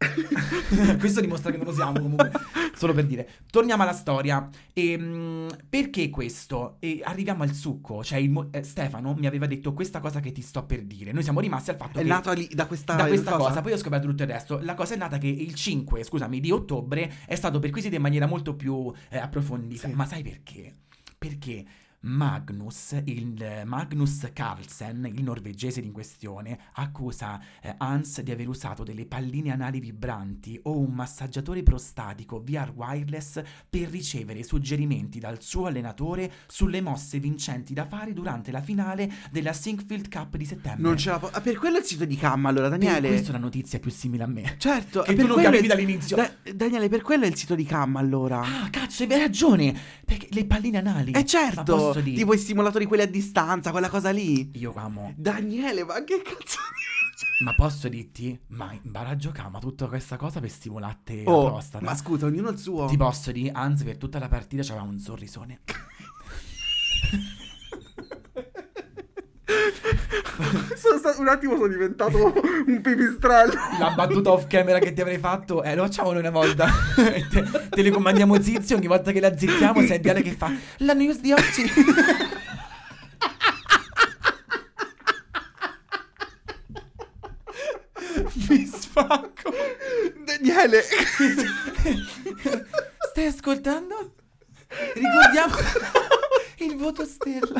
[1.00, 2.32] Questo dimostra che non lo siamo comunque.
[2.76, 3.30] Solo per dire.
[3.50, 4.50] Torniamo alla storia.
[4.74, 6.78] Ehm, perché questo?
[6.80, 8.04] E arriviamo al succo.
[8.04, 11.12] Cioè, mo- eh, Stefano mi aveva detto questa cosa che ti sto per dire.
[11.12, 12.08] Noi siamo rimasti al fatto È che...
[12.08, 13.62] nato lì da questa, da questa cosa.
[13.62, 14.60] poi ho scoperto tutto il resto.
[14.62, 18.26] La cosa è nata che il 5, scusami, di ottobre è stato perquisito in maniera
[18.26, 19.88] molto più eh, approfondita.
[19.88, 19.94] Sì.
[19.94, 20.74] Ma sai perché?
[21.18, 21.66] Perché
[22.06, 28.84] Magnus, il eh, Magnus Carlsen, il norvegese in questione, accusa eh, Hans di aver usato
[28.84, 35.68] delle palline anali vibranti o un massaggiatore prostatico via wireless per ricevere suggerimenti dal suo
[35.68, 40.82] allenatore sulle mosse vincenti da fare durante la finale della Sinkfield Cup di settembre.
[40.82, 43.08] Non ce la po- ah, per quello è il sito di Cam, allora, Per Daniele.
[43.08, 44.56] questo la notizia è più simile a me.
[44.58, 46.18] Certo, Che tu non capivi è- dall'inizio.
[46.18, 48.42] Da- Daniele, per quello è il sito di Cam, allora.
[48.42, 49.74] Ah, cazzo, hai ragione.
[50.06, 51.12] Perché le palline anali.
[51.12, 54.52] Eh certo, posso dire- tipo i simulatori quelli a distanza, quella cosa lì.
[54.56, 55.14] Io amo.
[55.16, 56.58] Daniele, ma che cazzo.
[57.44, 58.40] Ma posso dirti?
[58.48, 61.84] Ma in baraggio cama tutta questa cosa per stimolarti la Oh, prostata.
[61.84, 62.86] ma scusa, ognuno il suo.
[62.88, 65.62] Ti posso dire, anzi, per tutta la partita c'aveva un sorrisone.
[70.76, 72.34] Sono sta- un attimo sono diventato
[72.66, 73.54] un pipistrello.
[73.80, 76.68] La battuta off camera che ti avrei fatto, eh, lo facciamo noi una volta.
[76.96, 80.94] te, te le comandiamo zizio, ogni volta che la zittiamo senti Ale che fa la
[80.94, 81.72] news di oggi.
[88.50, 89.54] Mi spacco.
[90.26, 90.82] Daniele.
[93.12, 94.16] Stai ascoltando?
[94.94, 95.56] Ricordiamo
[96.58, 97.60] il voto stella.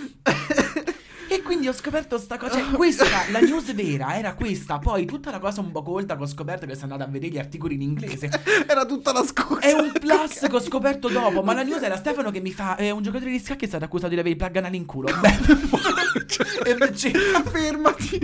[1.31, 2.55] E quindi ho scoperto sta cosa.
[2.55, 4.79] Cioè, questa, la news vera era questa.
[4.79, 7.31] Poi tutta la cosa un po' colta che ho scoperto che sono andata a vedere
[7.31, 8.29] gli articoli in inglese.
[8.67, 9.59] Era tutta la scusa.
[9.59, 11.41] È un plus che ho scoperto dopo.
[11.41, 13.85] Ma la news era Stefano che mi fa: eh, Un giocatore di scacchi è stato
[13.85, 15.07] accusato di avere i plug anali in culo.
[15.19, 15.37] Beh,
[16.67, 17.11] e invece.
[17.11, 18.19] Fermati.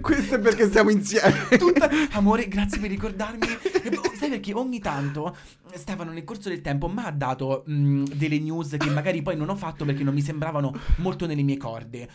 [0.00, 1.48] Questo è perché stiamo insieme.
[1.58, 1.90] Tutta...
[2.12, 3.46] Amore, grazie per ricordarmi.
[3.82, 5.36] E boh, Sai perché ogni tanto
[5.74, 9.50] Stefano nel corso del tempo mi ha dato mh, delle news che magari poi non
[9.50, 12.08] ho fatto perché non mi sembravano molto nelle mie corde.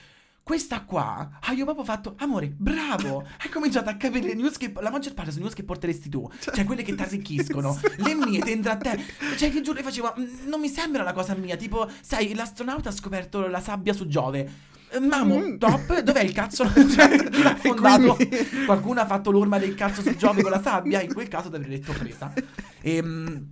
[0.52, 3.26] Questa qua, ah, io proprio fatto, amore, bravo!
[3.42, 4.74] Hai cominciato a capire le news che.
[4.82, 7.80] La maggior parte sono news che porteresti tu, cioè quelle che ti arricchiscono.
[7.96, 9.00] Le mie tendono a te.
[9.38, 10.14] Cioè, ti giuro, io facevo.
[10.20, 11.56] "Mm, Non mi sembra una cosa mia.
[11.56, 14.50] Tipo, sai, l'astronauta ha scoperto la sabbia su Giove.
[14.90, 15.58] Eh, Mamo, Mm.
[15.58, 16.66] top, dov'è il cazzo?
[16.76, 18.16] Cioè, chi l'ha fondato?
[18.16, 21.00] quindi- Qualcuno ha fatto l'orma del cazzo su Giove con la sabbia?
[21.02, 22.34] In quel caso ti avrei detto presa.
[22.82, 23.48] Ehm.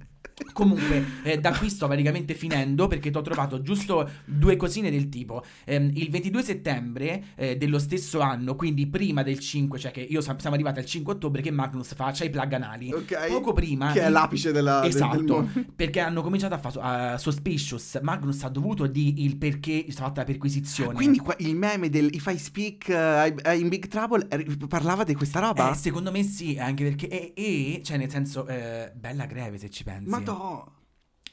[0.53, 5.09] Comunque, eh, da qui sto praticamente finendo perché ti ho trovato giusto due cosine del
[5.09, 5.43] tipo.
[5.65, 10.21] Ehm, il 22 settembre eh, dello stesso anno, quindi prima del 5, cioè che io
[10.21, 12.91] siamo arrivati al 5 ottobre, che Magnus fa, c'ha i plug anali.
[12.91, 13.27] Ok.
[13.27, 13.91] Poco prima.
[13.91, 15.49] Che è l'apice della, del- del Esatto, mondo.
[15.75, 17.99] perché hanno cominciato a fare suspicious.
[18.01, 20.93] Magnus ha dovuto di il perché è stata fatta la perquisizione.
[20.93, 25.15] Quindi qua- il meme del If I speak uh, in big trouble eh, parlava di
[25.15, 25.71] questa roba?
[25.71, 29.69] Eh, secondo me sì, anche perché e, e, cioè nel senso eh, bella greve se
[29.69, 30.09] ci pensi.
[30.09, 30.73] Ma no.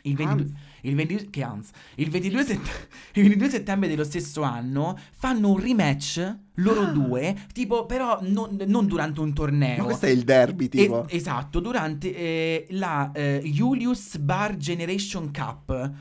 [0.03, 0.53] Il 22, Hans.
[0.83, 1.71] il 22 che Hans.
[1.97, 6.91] Il 22, sett- il 22 settembre dello stesso anno fanno un rematch loro Ah.
[6.93, 9.79] due, tipo però non, non durante un torneo.
[9.79, 11.07] Ma questo è il derby, tipo.
[11.09, 15.93] Es- esatto, durante eh, la eh, Julius Bar Generation Cup.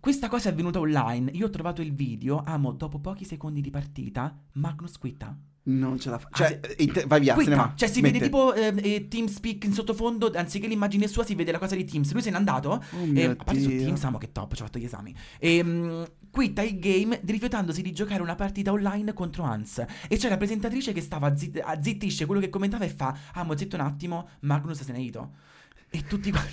[0.00, 1.30] Questa cosa è avvenuta online.
[1.32, 2.42] Io ho trovato il video.
[2.44, 5.36] Amo, dopo pochi secondi di partita, Magnus quitta.
[5.68, 6.28] Non ce la fa.
[6.30, 7.62] Ah, Cioè, eh, inte- vai via, se ne Quitta.
[7.62, 7.72] va.
[7.74, 8.12] Cioè, si Smette.
[8.12, 10.30] vede tipo eh, eh, TeamSpeak in sottofondo.
[10.34, 12.12] Anziché l'immagine sua, si vede la cosa di Teams.
[12.12, 12.70] Lui se n'è andato.
[12.92, 13.68] Oh E, mio a parte su.
[13.68, 15.14] Teams, amo che top, ci ho fatto gli esami.
[15.38, 19.84] E, mm, quitta il game rifiutandosi di giocare una partita online contro Hans.
[20.08, 23.76] E c'è la presentatrice che stava, zit- zittisce quello che commentava e fa: Amo, zitto
[23.76, 25.32] un attimo, Magnus se n'è ido.
[25.90, 26.52] E tutti quanti...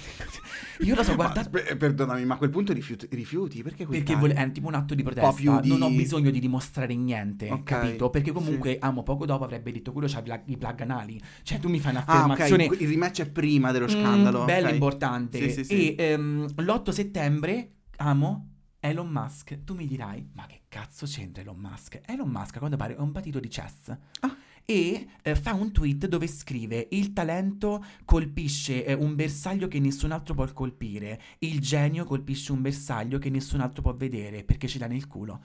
[0.79, 1.43] Io lo so, Ma, guarda...
[1.43, 3.07] spe- perdonami, ma a quel punto rifiuti?
[3.11, 3.63] rifiuti?
[3.63, 5.59] Perché Perché vuole- è tipo un atto di protesta.
[5.59, 8.09] di- Non ho bisogno di dimostrare niente, Ok, capito?
[8.09, 8.77] Perché comunque sì.
[8.81, 11.21] amo poco dopo avrebbe detto quello c'ha i plug- i plug anali.
[11.43, 12.65] Cioè, tu mi fai Ah, ok, un'affermazione.
[12.79, 14.45] il rematch è prima dello mm, scandalo.
[14.45, 14.73] bello ok.
[14.73, 15.39] importante.
[15.39, 15.95] Sì, sì, sì.
[15.95, 19.63] E ehm, l'8 settembre amo Elon Musk.
[19.63, 22.01] Tu mi dirai, ma che cazzo c'entra Elon Musk?
[22.05, 23.89] Elon Musk, a quanto pare, è un partito di chess.
[24.19, 24.35] Ah.
[24.65, 30.11] E eh, fa un tweet dove scrive: Il talento colpisce eh, un bersaglio che nessun
[30.11, 31.21] altro può colpire.
[31.39, 35.41] Il genio colpisce un bersaglio che nessun altro può vedere perché ce l'ha nel culo.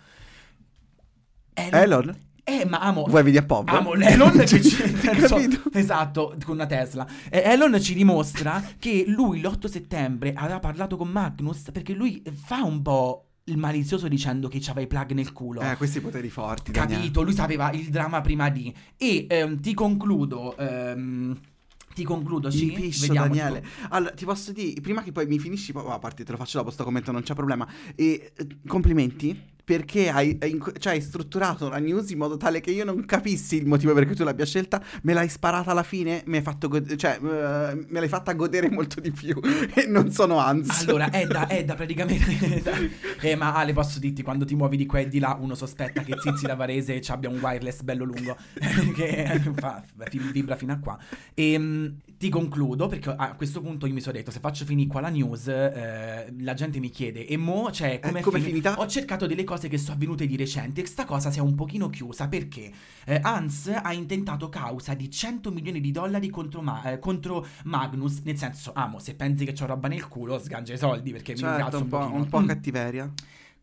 [1.53, 2.29] Elon?
[2.45, 3.05] Eh, ma amo.
[3.07, 3.69] Vuoi vedi a pop?
[3.69, 5.71] Amo l'Elon che ci Capito?
[5.73, 7.07] Esatto, con una Tesla.
[7.29, 12.63] Eh, Elon ci dimostra che lui l'8 settembre aveva parlato con Magnus perché lui fa
[12.63, 15.61] un po' il malizioso dicendo che c'aveva i plug nel culo.
[15.61, 16.73] Eh, questi poteri forti.
[16.73, 18.73] Capito, lui sapeva il dramma prima di.
[18.97, 20.57] E ehm, ti concludo.
[20.57, 21.39] ehm,
[21.93, 22.71] ti concludo, Mi sì.
[22.71, 23.61] piscio, Vediamo, Daniele.
[23.63, 26.31] tipo- Allora, ti posso dire, prima che poi mi finisci, poi, oh, a parte te
[26.31, 27.67] lo faccio dopo sto commento, non c'è problema.
[27.97, 29.50] E eh, complimenti.
[29.65, 30.39] Perché hai,
[30.79, 34.07] cioè, hai strutturato la news in modo tale che io non capissi il motivo per
[34.07, 37.87] cui tu l'abbia scelta, me l'hai sparata alla fine, mi hai fatto god- cioè, eh,
[37.89, 39.39] me l'hai fatta godere molto di più.
[39.75, 40.81] e non sono Hans.
[40.83, 42.91] Allora, è da, è da praticamente.
[43.21, 46.03] eh, ma Ale, posso dirti, quando ti muovi di qua e di là, uno sospetta
[46.03, 48.37] che Zizi da Varese ci abbia un wireless bello lungo
[48.95, 49.83] che fa,
[50.33, 50.99] vibra fino a qua.
[51.35, 55.01] E ti concludo perché a questo punto io mi sono detto: se faccio finire qua
[55.01, 58.79] la news, eh, la gente mi chiede, e mo, cioè, Eh, com'è fini- finita?
[58.79, 61.55] Ho cercato delle cose che sono avvenute di recente e sta cosa si è un
[61.55, 62.71] pochino chiusa perché
[63.05, 68.21] eh, Hans ha intentato causa di 100 milioni di dollari contro, Ma- eh, contro Magnus.
[68.25, 71.39] Nel senso, amo, se pensi che c'ho roba nel culo, sgangia i soldi perché mi
[71.39, 72.47] Certo, incazzo un un, po', un po' Mm.
[72.47, 73.13] cattiveria.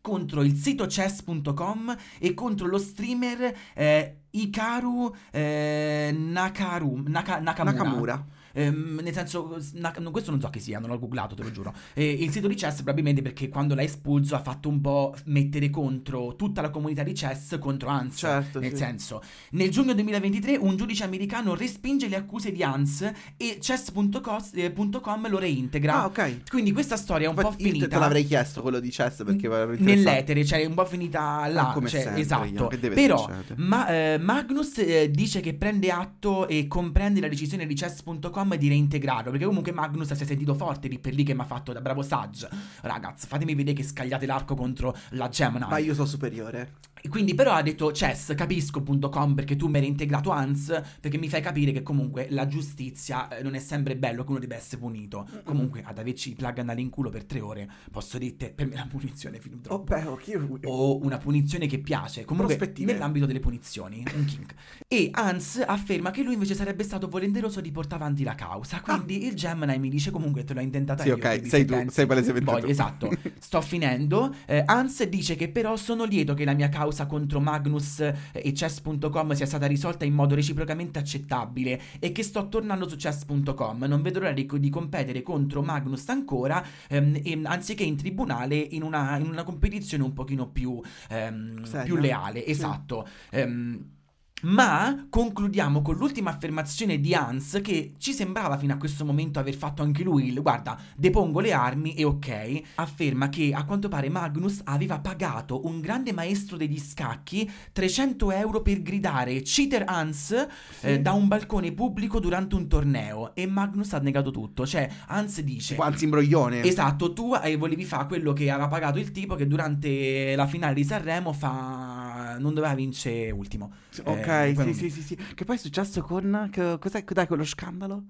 [0.00, 7.72] Contro il sito chess.com e contro lo streamer eh, Ikaru eh, Nakaru, Naka- Nakamura.
[7.76, 8.26] Nakamura.
[8.58, 11.72] Ehm, nel senso, na- questo non so che sia, non l'ho googlato, te lo giuro.
[11.94, 15.70] E il sito di chess probabilmente perché quando l'ha espulso ha fatto un po' mettere
[15.70, 18.16] contro tutta la comunità di chess contro Hans.
[18.18, 18.76] Certo, nel sì.
[18.78, 25.38] senso, nel giugno 2023 un giudice americano respinge le accuse di Hans e chess.com lo
[25.38, 26.02] reintegra.
[26.02, 26.48] Ah, ok.
[26.50, 27.88] Quindi questa storia è un po' Infatti, te- finita.
[27.88, 29.48] te l'avrei chiesto quello di chess perché.
[29.78, 32.66] Nell'etere, cioè un po' finita là, Ah, come cioè, sempre, esatto.
[32.68, 33.54] Però succedere?
[33.56, 38.68] ma, eh, Magnus eh, dice che prende atto e comprende la decisione di chess.com di
[38.68, 41.72] reintegrarlo, perché comunque Magnus si è sentito forte lì per lì che mi ha fatto
[41.72, 42.48] da bravo Sage.
[42.82, 45.66] Ragazzi, fatemi vedere che scagliate l'arco contro la Gemini.
[45.68, 46.74] Ma io sono superiore.
[47.00, 51.28] E Quindi però ha detto chess, capisco.com perché tu mi hai reintegrato Hans, perché mi
[51.28, 54.80] fai capire che comunque la giustizia eh, non è sempre bello che uno deve essere
[54.80, 55.26] punito.
[55.44, 58.74] Comunque ad averci i plug andare in culo per tre ore, posso dirti, per me
[58.76, 62.56] la punizione è fin troppo Oh, beh, ok, io- o una punizione che piace, comunque
[62.78, 64.54] nell'ambito delle punizioni, un kink.
[64.88, 69.24] E Hans afferma che lui invece sarebbe stato volenteroso di portare avanti la causa, quindi
[69.26, 71.04] il Gemini mi dice comunque te l'ho intentata Ah.
[71.04, 71.14] Sì, io.
[71.16, 72.70] ok, quindi sei se tu, pensi- sei palesemente voglio- tu.
[72.70, 74.34] Esatto, sto finendo.
[74.46, 78.52] Eh, Hans dice che però sono lieto che la mia causa contro Magnus eh, e
[78.52, 83.84] chess.com sia stata risolta in modo reciprocamente accettabile e che sto tornando su chess.com.
[83.84, 88.82] Non vedo l'ora di, di competere contro Magnus ancora, ehm, e- anziché in tribunale in
[88.82, 92.42] una, in una competizione un pochino più, ehm, più leale.
[92.42, 92.50] Sì.
[92.50, 93.06] Esatto.
[93.30, 93.96] Ehm,
[94.42, 99.54] ma concludiamo con l'ultima affermazione di Hans che ci sembrava fino a questo momento aver
[99.56, 100.28] fatto anche lui.
[100.28, 102.60] il- Guarda, depongo le armi e ok.
[102.76, 108.62] Afferma che a quanto pare Magnus aveva pagato un grande maestro degli scacchi 300 euro
[108.62, 110.46] per gridare cheater Hans
[110.82, 113.34] eh, da un balcone pubblico durante un torneo.
[113.34, 114.64] E Magnus ha negato tutto.
[114.66, 115.74] Cioè, Hans dice.
[115.74, 116.62] Tipo, anzi, imbroglione.
[116.62, 120.74] Esatto, tu eh, volevi fare quello che aveva pagato il tipo che durante la finale
[120.74, 122.36] di Sanremo fa...
[122.38, 123.72] non doveva vincere ultimo.
[124.04, 125.16] Ok, Eh, sì, sì, sì, sì.
[125.16, 126.48] Che poi è successo con...
[126.52, 128.04] che- cos'è, dai, quello scandalo?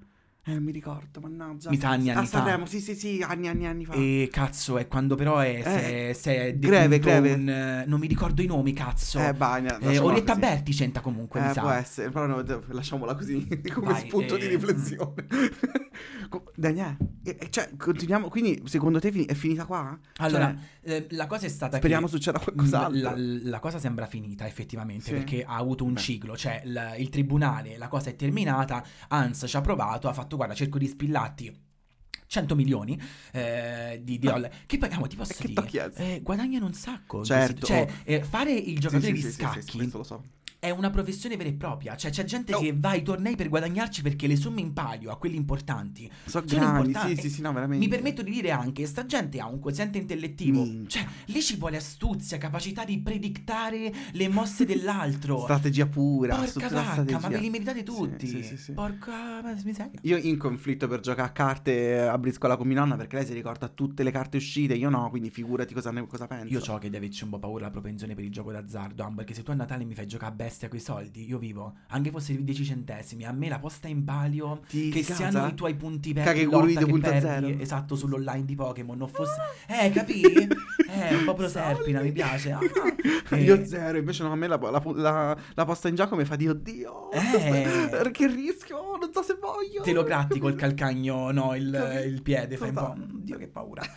[0.49, 1.69] Eh, mi ricordo, mannaggia.
[1.69, 2.39] Mi sa anni, anni a fa.
[2.39, 3.93] Sanremo, sì, sì, sì, anni, anni, anni fa.
[3.93, 7.33] E cazzo, è quando però è, è, si è greve, greve.
[7.35, 9.19] un, eh, non mi ricordo i nomi, cazzo.
[9.19, 9.79] Eh, bagna.
[9.79, 10.47] Eh, Orietta così.
[10.47, 11.61] Berti c'entra comunque, mi Eh, sa.
[11.61, 14.49] può essere, però no, lasciamola così, come Vai, spunto di eh.
[14.49, 15.27] riflessione.
[16.29, 16.97] Co- Daniele,
[17.51, 19.99] cioè, continuiamo, quindi secondo te è fini- è finita qua?
[20.19, 22.13] Allora, Cioè, eh, la cosa è stata speriamo che...
[22.13, 23.01] succeda qualcos'altro.
[23.01, 25.13] La, la cosa sembra finita effettivamente Sì.
[25.13, 26.01] perché ha avuto un Beh.
[26.01, 30.37] ciclo, cioè il, il tribunale, la cosa è terminata, Hans ci ha provato, ha fatto
[30.39, 31.67] guarda cerco di spillarti
[32.27, 32.99] 100 milioni
[33.33, 37.25] eh, di, di Ma- dollari, che poi amo, ti posso dire, eh, guadagnano un sacco,
[37.25, 37.95] Certo, cioè oh.
[38.05, 40.25] eh, fare il Sì, giocatore sì, di sì, sì, sì, scacchi questo lo so.
[40.61, 41.97] È una professione vera e propria.
[41.97, 42.61] Cioè, c'è gente Oh.
[42.61, 46.43] che va ai tornei per guadagnarci perché le somme in palio a quelli importanti So
[46.47, 47.15] sono grandi, importanti.
[47.17, 47.85] sì, sì, sì, no, veramente.
[47.85, 50.63] Mi permetto di dire anche, sta gente ha un quoziente intellettivo.
[50.63, 51.01] Minchia.
[51.03, 55.41] Cioè, lì ci vuole astuzia, capacità di predictare le mosse dell'altro.
[55.49, 57.19] Strategia pura, Porca vacca, strategia.
[57.21, 58.27] ma ve li meritate tutti.
[58.27, 58.73] sì, sì, sì.
[58.73, 59.99] Porca miseria.
[60.03, 63.33] Io in conflitto per giocare a carte a briscola con mia nonna perché lei si
[63.33, 66.53] ricorda tutte le carte uscite, io no, quindi figurati cosa, ne, cosa penso.
[66.53, 69.35] Io so che devi averci un po' paura la propensione per il gioco d'azzardo, perché
[69.35, 72.43] se tu a Natale mi fai giocare a bestia coi soldi, io vivo, anche fosse
[72.43, 75.49] 10 centesimi, a me la posta in palio, Ti- che ti siano casa?
[75.49, 77.01] i tuoi punti per Kakegurui lotta che 2.0.
[77.01, 79.37] perdi, esatto, sull'online di Pokémon, non fosse...
[79.67, 80.23] Eh, capì?
[80.23, 82.53] Eh, un po' proserpina, mi piace.
[82.53, 82.61] Ah,
[83.37, 83.43] eh.
[83.43, 86.37] Io zero, invece no, a me la, la- la- la posta in gioco mi fa
[86.37, 87.11] di oddio.
[87.13, 88.09] Eh.
[88.11, 89.83] che rischio, non so se voglio.
[89.83, 92.81] Te lo gratti col calcagno, no, il, il piede, fai un po'...
[92.81, 93.07] Totale.
[93.21, 93.83] Dio, che paura.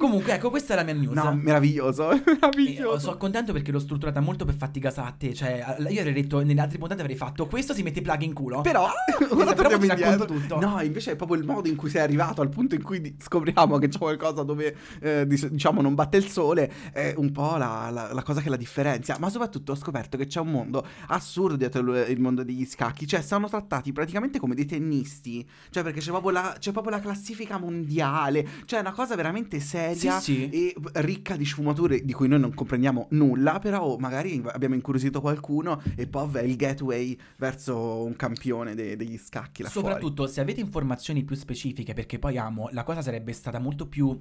[0.00, 1.12] Comunque, ecco, questa è la mia news.
[1.14, 2.88] No, meraviglioso, meraviglioso.
[2.88, 5.34] oh, sono contento perché l'ho strutturata molto per fatti gasa a te.
[5.34, 8.62] Cioè, io avrei detto nelle altre puntate avrei fatto questo si mette plug in culo.
[8.62, 8.88] Però,
[9.20, 10.56] Esatto, ora però torniamo ti racconto indietro.
[10.56, 10.66] tutto.
[10.66, 13.76] No, invece è proprio il modo in cui sei arrivato al punto in cui scopriamo
[13.76, 18.12] che c'è qualcosa dove, eh, diciamo, non batte il sole, è un po' la, la-
[18.14, 19.16] la cosa che la differenzia.
[19.20, 23.06] Ma soprattutto ho scoperto che c'è un mondo assurdo dietro il, il mondo degli scacchi.
[23.06, 25.46] Cioè, stanno trattati praticamente come dei tennisti.
[25.68, 28.46] Cioè, perché c'è proprio la, c'è proprio la classifica mondiale.
[28.64, 30.48] Cioè, è una cosa veramente seria Sì, sì.
[30.50, 35.80] e ricca di sfumature di cui noi non comprendiamo nulla, però magari abbiamo incuriosito qualcuno
[35.96, 41.22] e POV è il gateway verso un campione de- degli scacchi Soprattutto se avete informazioni
[41.24, 44.18] più specifiche, perché poi amo, la cosa sarebbe stata molto più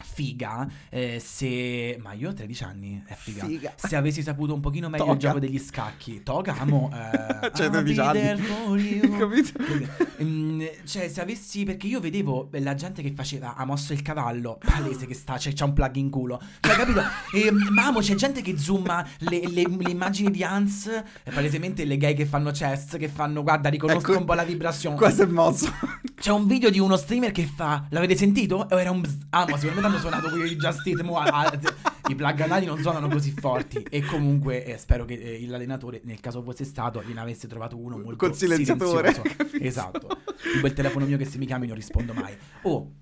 [0.00, 1.98] figa eh, se...
[2.00, 3.44] Ma io ho 13 anni, è figa.
[3.44, 3.72] Figa.
[3.76, 5.14] Se avessi saputo un pochino meglio Toga.
[5.16, 6.22] il gioco degli scacchi.
[6.22, 6.90] Toga, amo.
[7.40, 9.00] Eh, Cioè, I'll 13 be anni.
[9.18, 9.52] Capito?
[10.22, 11.64] Mm, cioè, se avessi.
[11.64, 13.54] Perché io vedevo la gente che faceva.
[13.54, 14.58] Ha mosso il cavallo.
[14.64, 15.38] Palese che sta.
[15.38, 16.40] Cioè, c'ha un plug in culo.
[16.60, 17.00] Cioè, capito?
[17.34, 20.86] E, mamo, c'è gente che zooma le, le- le immagini di Hans.
[20.86, 22.96] E palesemente le gay che fanno chess.
[22.96, 23.42] Che fanno.
[23.42, 24.96] Guarda, riconosco Ecco, un po' la vibrazione.
[24.96, 25.72] Questo è mosso.
[26.20, 27.86] C'è un video di uno streamer che fa.
[27.90, 28.66] L'avete sentito?
[28.68, 29.00] O era un.
[29.00, 29.26] bzz?
[29.30, 31.00] Ah, ma sicuramente hanno suonato quelli di Just Eat.
[31.02, 31.58] mo, ah, ah,
[32.08, 33.86] I plug anali non suonano così forti.
[33.88, 37.98] E comunque eh, spero che eh, l'allenatore, nel caso fosse stato, ne avesse trovato uno
[37.98, 39.14] molto Col silenziatore.
[39.62, 40.08] Esatto.
[40.54, 42.36] Tipo il telefono mio che se mi chiami non rispondo mai.
[42.62, 42.94] Oh,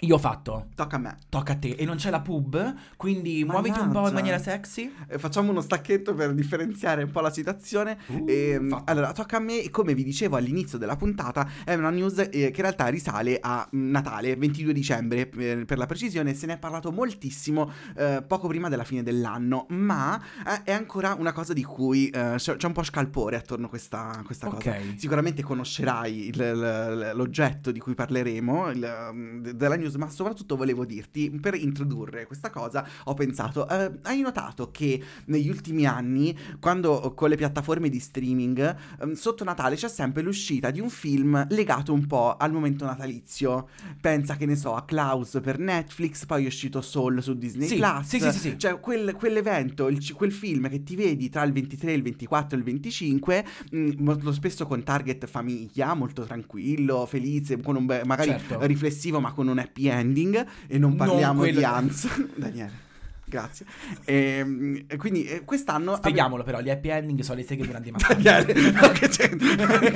[0.00, 0.66] io ho fatto.
[0.74, 1.16] Tocca a me.
[1.28, 1.70] Tocca a te.
[1.70, 4.14] E non c'è la pub, quindi muoviti un po' in Mannaggia.
[4.14, 4.92] maniera sexy.
[5.08, 7.98] Eh, Facciamo uno stacchetto per differenziare un po' la situazione.
[8.06, 8.90] Uh, Ehm, fatto.
[8.90, 12.28] allora, tocca a me, e come vi dicevo all'inizio della puntata, è una news eh,
[12.30, 16.54] che in realtà risale a mm, Natale, 22 dicembre per, per la precisione, se ne
[16.54, 21.52] è parlato moltissimo eh, poco prima della fine dell'anno, ma eh, è ancora una cosa
[21.52, 24.70] di cui eh, c'è, un po' scalpore attorno a questa, questa cosa.
[24.70, 24.94] Ok.
[24.96, 30.84] Sicuramente conoscerai il- l'oggetto di cui parleremo il, mm, de- della news, ma soprattutto volevo
[30.84, 37.12] dirti, per introdurre questa cosa, ho pensato, eh, hai notato che negli ultimi anni, quando
[37.14, 41.92] con le piattaforme di streaming, ehm, sotto Natale c'è sempre l'uscita di un film legato
[41.92, 43.68] un po' al momento natalizio.
[44.00, 47.76] Pensa che ne so, a Klaus per Netflix, poi è uscito Soul su Disney Sì,
[47.76, 48.06] Plus.
[48.06, 48.58] sì, sì, sì, sì.
[48.58, 52.58] Cioè, quel- quell'evento, il quel film che ti vedi tra il 23, il 24 e
[52.58, 58.30] il 25, mh, molto spesso con target famiglia, molto tranquillo, felice, con un be- magari
[58.30, 58.64] Certo.
[58.66, 60.44] riflessivo, ma con un happy ending.
[60.66, 62.08] E non Non parliamo quello- di Hans.
[62.36, 62.86] Daniele.
[63.28, 63.66] Grazie.
[64.06, 67.92] Ehm, E, quindi eh, quest'anno Spieghiamolo però, gli happy ending sono le seghe durante i
[67.92, 68.22] massaggi.
[68.22, 69.48] Daniele, ma che c'entra?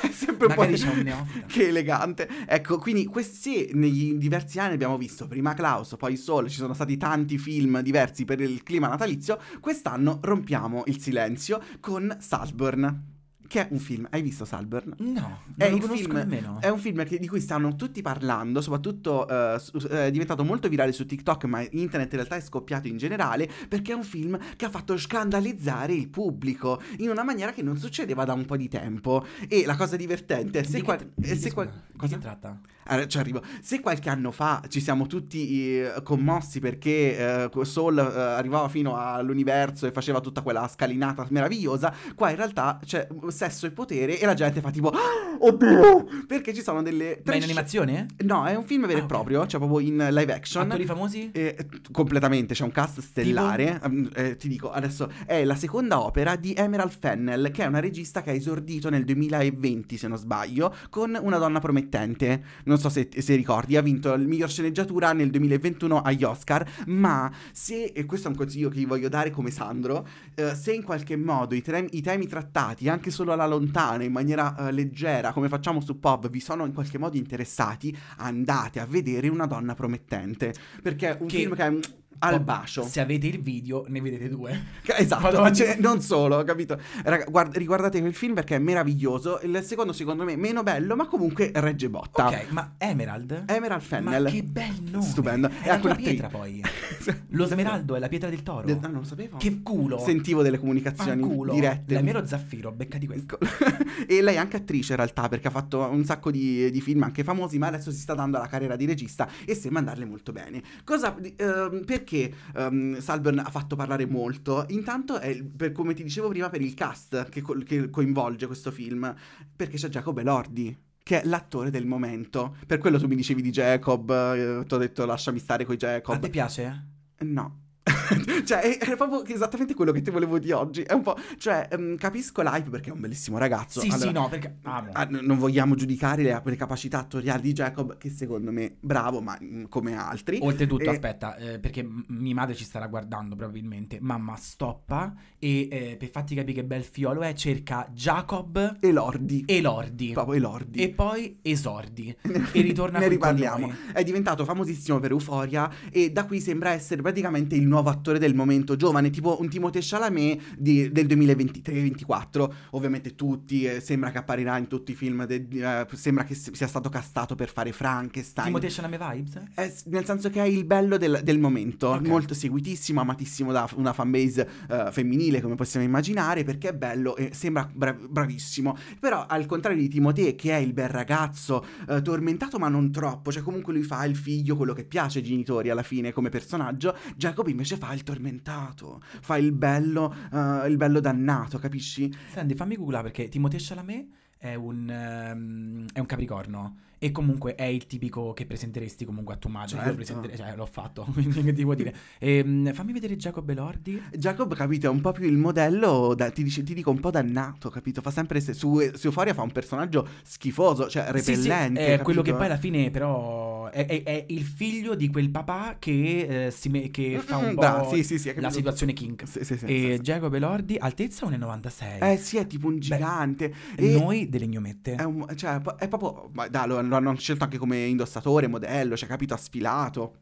[0.00, 1.46] È sempre un po' Magari c'è un neofita.
[1.46, 2.28] che elegante.
[2.46, 6.98] Ecco, quindi questi negli diversi anni abbiamo visto prima Klaus, poi Soul, ci sono stati
[6.98, 9.38] tanti film diversi per il clima natalizio.
[9.58, 13.04] Quest'anno rompiamo il silenzio con Saltburn,
[13.50, 14.06] che è un film.
[14.10, 14.94] Hai visto Saltburn?
[14.98, 16.58] No, non È conosco film- nemmeno.
[16.60, 20.68] È un film che- di cui stanno tutti parlando, soprattutto eh, su- è diventato molto
[20.68, 24.38] virale su TikTok, ma internet in realtà è scoppiato in generale, perché è un film
[24.54, 28.56] che ha fatto scandalizzare il pubblico in una maniera che non succedeva da un po'
[28.56, 29.26] di tempo.
[29.48, 31.98] E la cosa divertente è se, Di qua- che- di se che- qua- scusa, di
[31.98, 32.14] cosa?
[32.16, 32.60] che tratta?
[32.84, 33.40] Ah, ci arrivo.
[33.60, 38.96] Se qualche anno fa ci siamo tutti eh, commossi perché eh, Soul eh, arrivava fino
[38.96, 43.06] all'universo e faceva tutta quella scalinata meravigliosa, qua in realtà c'è
[43.40, 44.98] sesso e potere e la gente fa tipo "Ah,
[45.38, 46.06] oddio!
[46.26, 48.06] Perché ci sono delle Ma in animazione?
[48.18, 49.06] No, è un film vero Ah, e ok.
[49.08, 50.64] proprio, cioè proprio in live action.
[50.64, 51.30] Attori famosi?
[51.32, 51.56] Eh,
[51.90, 53.80] completamente, c'è un cast stellare.
[53.88, 57.80] Mm, eh, ti dico, adesso è la seconda opera di Emerald Fennell, che è una
[57.80, 62.42] regista che ha esordito nel 2020, se non sbaglio, con Una donna promettente.
[62.64, 66.68] Non so se, se ricordi, ha vinto il miglior sceneggiatura nel 2021 agli Oscar.
[66.88, 70.72] Ma se, e questo è un consiglio che vi voglio dare come Sandro, eh, se
[70.74, 74.72] in qualche modo i, tre- i temi trattati, anche solo alla lontana, in maniera eh,
[74.72, 79.46] leggera, come facciamo su Pop, vi sono in qualche modo interessati, andate a vedere Una
[79.46, 80.52] donna promettente.
[80.82, 81.78] Perché è un Che- film che è
[82.20, 82.84] al Poi, bacio.
[82.86, 84.78] Se avete il video, ne vedete due.
[85.00, 86.78] Esatto, ce- non solo, capito?
[87.04, 89.40] Raga, guard- riguardate quel film perché è meraviglioso.
[89.42, 92.26] Il secondo, secondo me, meno bello, ma comunque regge botta.
[92.26, 93.44] Ok, ma Emerald?
[93.46, 94.22] Emerald Fennel.
[94.24, 95.04] Ma che bel nome.
[95.04, 95.48] Stupendo.
[95.48, 96.62] È E la pietra poi.
[97.30, 98.66] Lo smeraldo è la pietra del toro.
[98.66, 99.36] De- ah, non lo sapevo.
[99.38, 99.98] Che culo.
[99.98, 101.54] Sentivo delle comunicazioni Fanculo.
[101.54, 101.94] dirette.
[101.94, 103.38] La mia ero zaffiro, becca di questo.
[104.06, 107.02] e lei è anche attrice in realtà perché ha fatto un sacco di, di film
[107.02, 110.32] anche famosi ma adesso si sta dando alla carriera di regista e sembra andarle molto
[110.32, 115.94] bene cosa di- ehm, perché ehm, Salburn ha fatto parlare molto intanto è per, come
[115.94, 119.14] ti dicevo prima per il cast che, co- che coinvolge questo film
[119.54, 123.50] perché c'è Jacob Elordi che è l'attore del momento per quello tu mi dicevi di
[123.50, 126.86] Jacob eh, ti ho detto lasciami stare coi A Jacob te piace?
[127.20, 127.68] No.
[128.44, 130.82] cioè, è, è proprio esattamente quello che ti volevo di oggi.
[130.82, 131.16] È un po'.
[131.38, 133.80] Cioè, ehm, capisco l'hype perché è un bellissimo ragazzo.
[133.80, 137.96] Sì, Allora, sì, no, perché ah, non vogliamo giudicare le, le capacità attoriali di Jacob,
[137.96, 140.38] che secondo me bravo, ma mm, come altri.
[140.40, 143.98] Oltretutto, E- aspetta, eh, perché mia madre ci starà guardando probabilmente.
[144.00, 149.44] Mamma, stoppa e eh, per farti capire che bel fiolo è, cerca Jacob Elordi.
[149.46, 150.12] e Lordi.
[150.12, 150.82] Proprio Elordi.
[150.82, 152.16] E poi esordi.
[152.52, 153.72] E ritorna ne qui con riparliamo.
[153.92, 158.34] È diventato famosissimo per Euphoria e da qui sembra essere praticamente il nuovo attore del
[158.34, 162.52] momento giovane, tipo un Timothée Chalamet di- del 2023-2024.
[162.72, 166.66] Ovviamente tutti, eh, sembra che apparirà in tutti i film, de- eh, sembra che sia
[166.66, 168.46] stato castato per fare Frankenstein.
[168.48, 169.42] Timothée Chalamet vibes?
[169.54, 172.06] S- nel senso che è il bello del, del momento, Ok.
[172.06, 177.30] molto seguitissimo, amatissimo da una fanbase eh, femminile, come possiamo immaginare, perché è bello e
[177.32, 178.76] sembra bra- bravissimo.
[178.98, 183.30] Però, al contrario di Timothée, che è il bel ragazzo, eh, tormentato ma non troppo,
[183.32, 186.96] cioè comunque lui fa il figlio, quello che piace ai genitori alla fine come personaggio,
[187.16, 192.12] Jacob invece fa il tormentato, fa il bello, eh, il bello dannato, capisci?
[192.32, 194.08] Senti, fammi googlare perché Timothée Chalamet
[194.38, 196.76] è un, ehm, è un capricorno.
[197.02, 199.74] E comunque è il tipico che presenteresti comunque a tua madre.
[199.76, 199.96] Io Certo.
[199.96, 201.94] presenterei, cioè l'ho fatto, quindi che ti vuol dire?
[202.18, 204.02] Ehm, fammi vedere Jacob Elordi.
[204.18, 207.10] Jacob, capito, è un po' più il modello, da- ti, dice- ti dico un po'
[207.10, 208.02] dannato, capito?
[208.02, 211.94] Fa sempre, se- su, su Euphoria fa un personaggio schifoso, cioè Sì, sì, repellente.
[211.94, 215.76] è quello che poi alla fine però è, è- è il figlio di quel papà
[215.78, 218.92] che, eh, si me- che fa un Mm, po' bravo, sì, sì, sì, la situazione
[218.92, 219.26] kink.
[219.26, 220.00] Sì, sì, sì, e sì, sì.
[220.00, 221.98] Jacob Elordi, altezza 1,96.
[222.12, 223.52] Eh sì, è tipo un gigante.
[223.74, 224.96] e Noi delle gnommette.
[224.96, 226.28] è, un- cioè, è proprio...
[226.34, 230.16] Ma dai, lo, hanno scelto anche come indossatore, modello, cioè, capito, ha sfilato.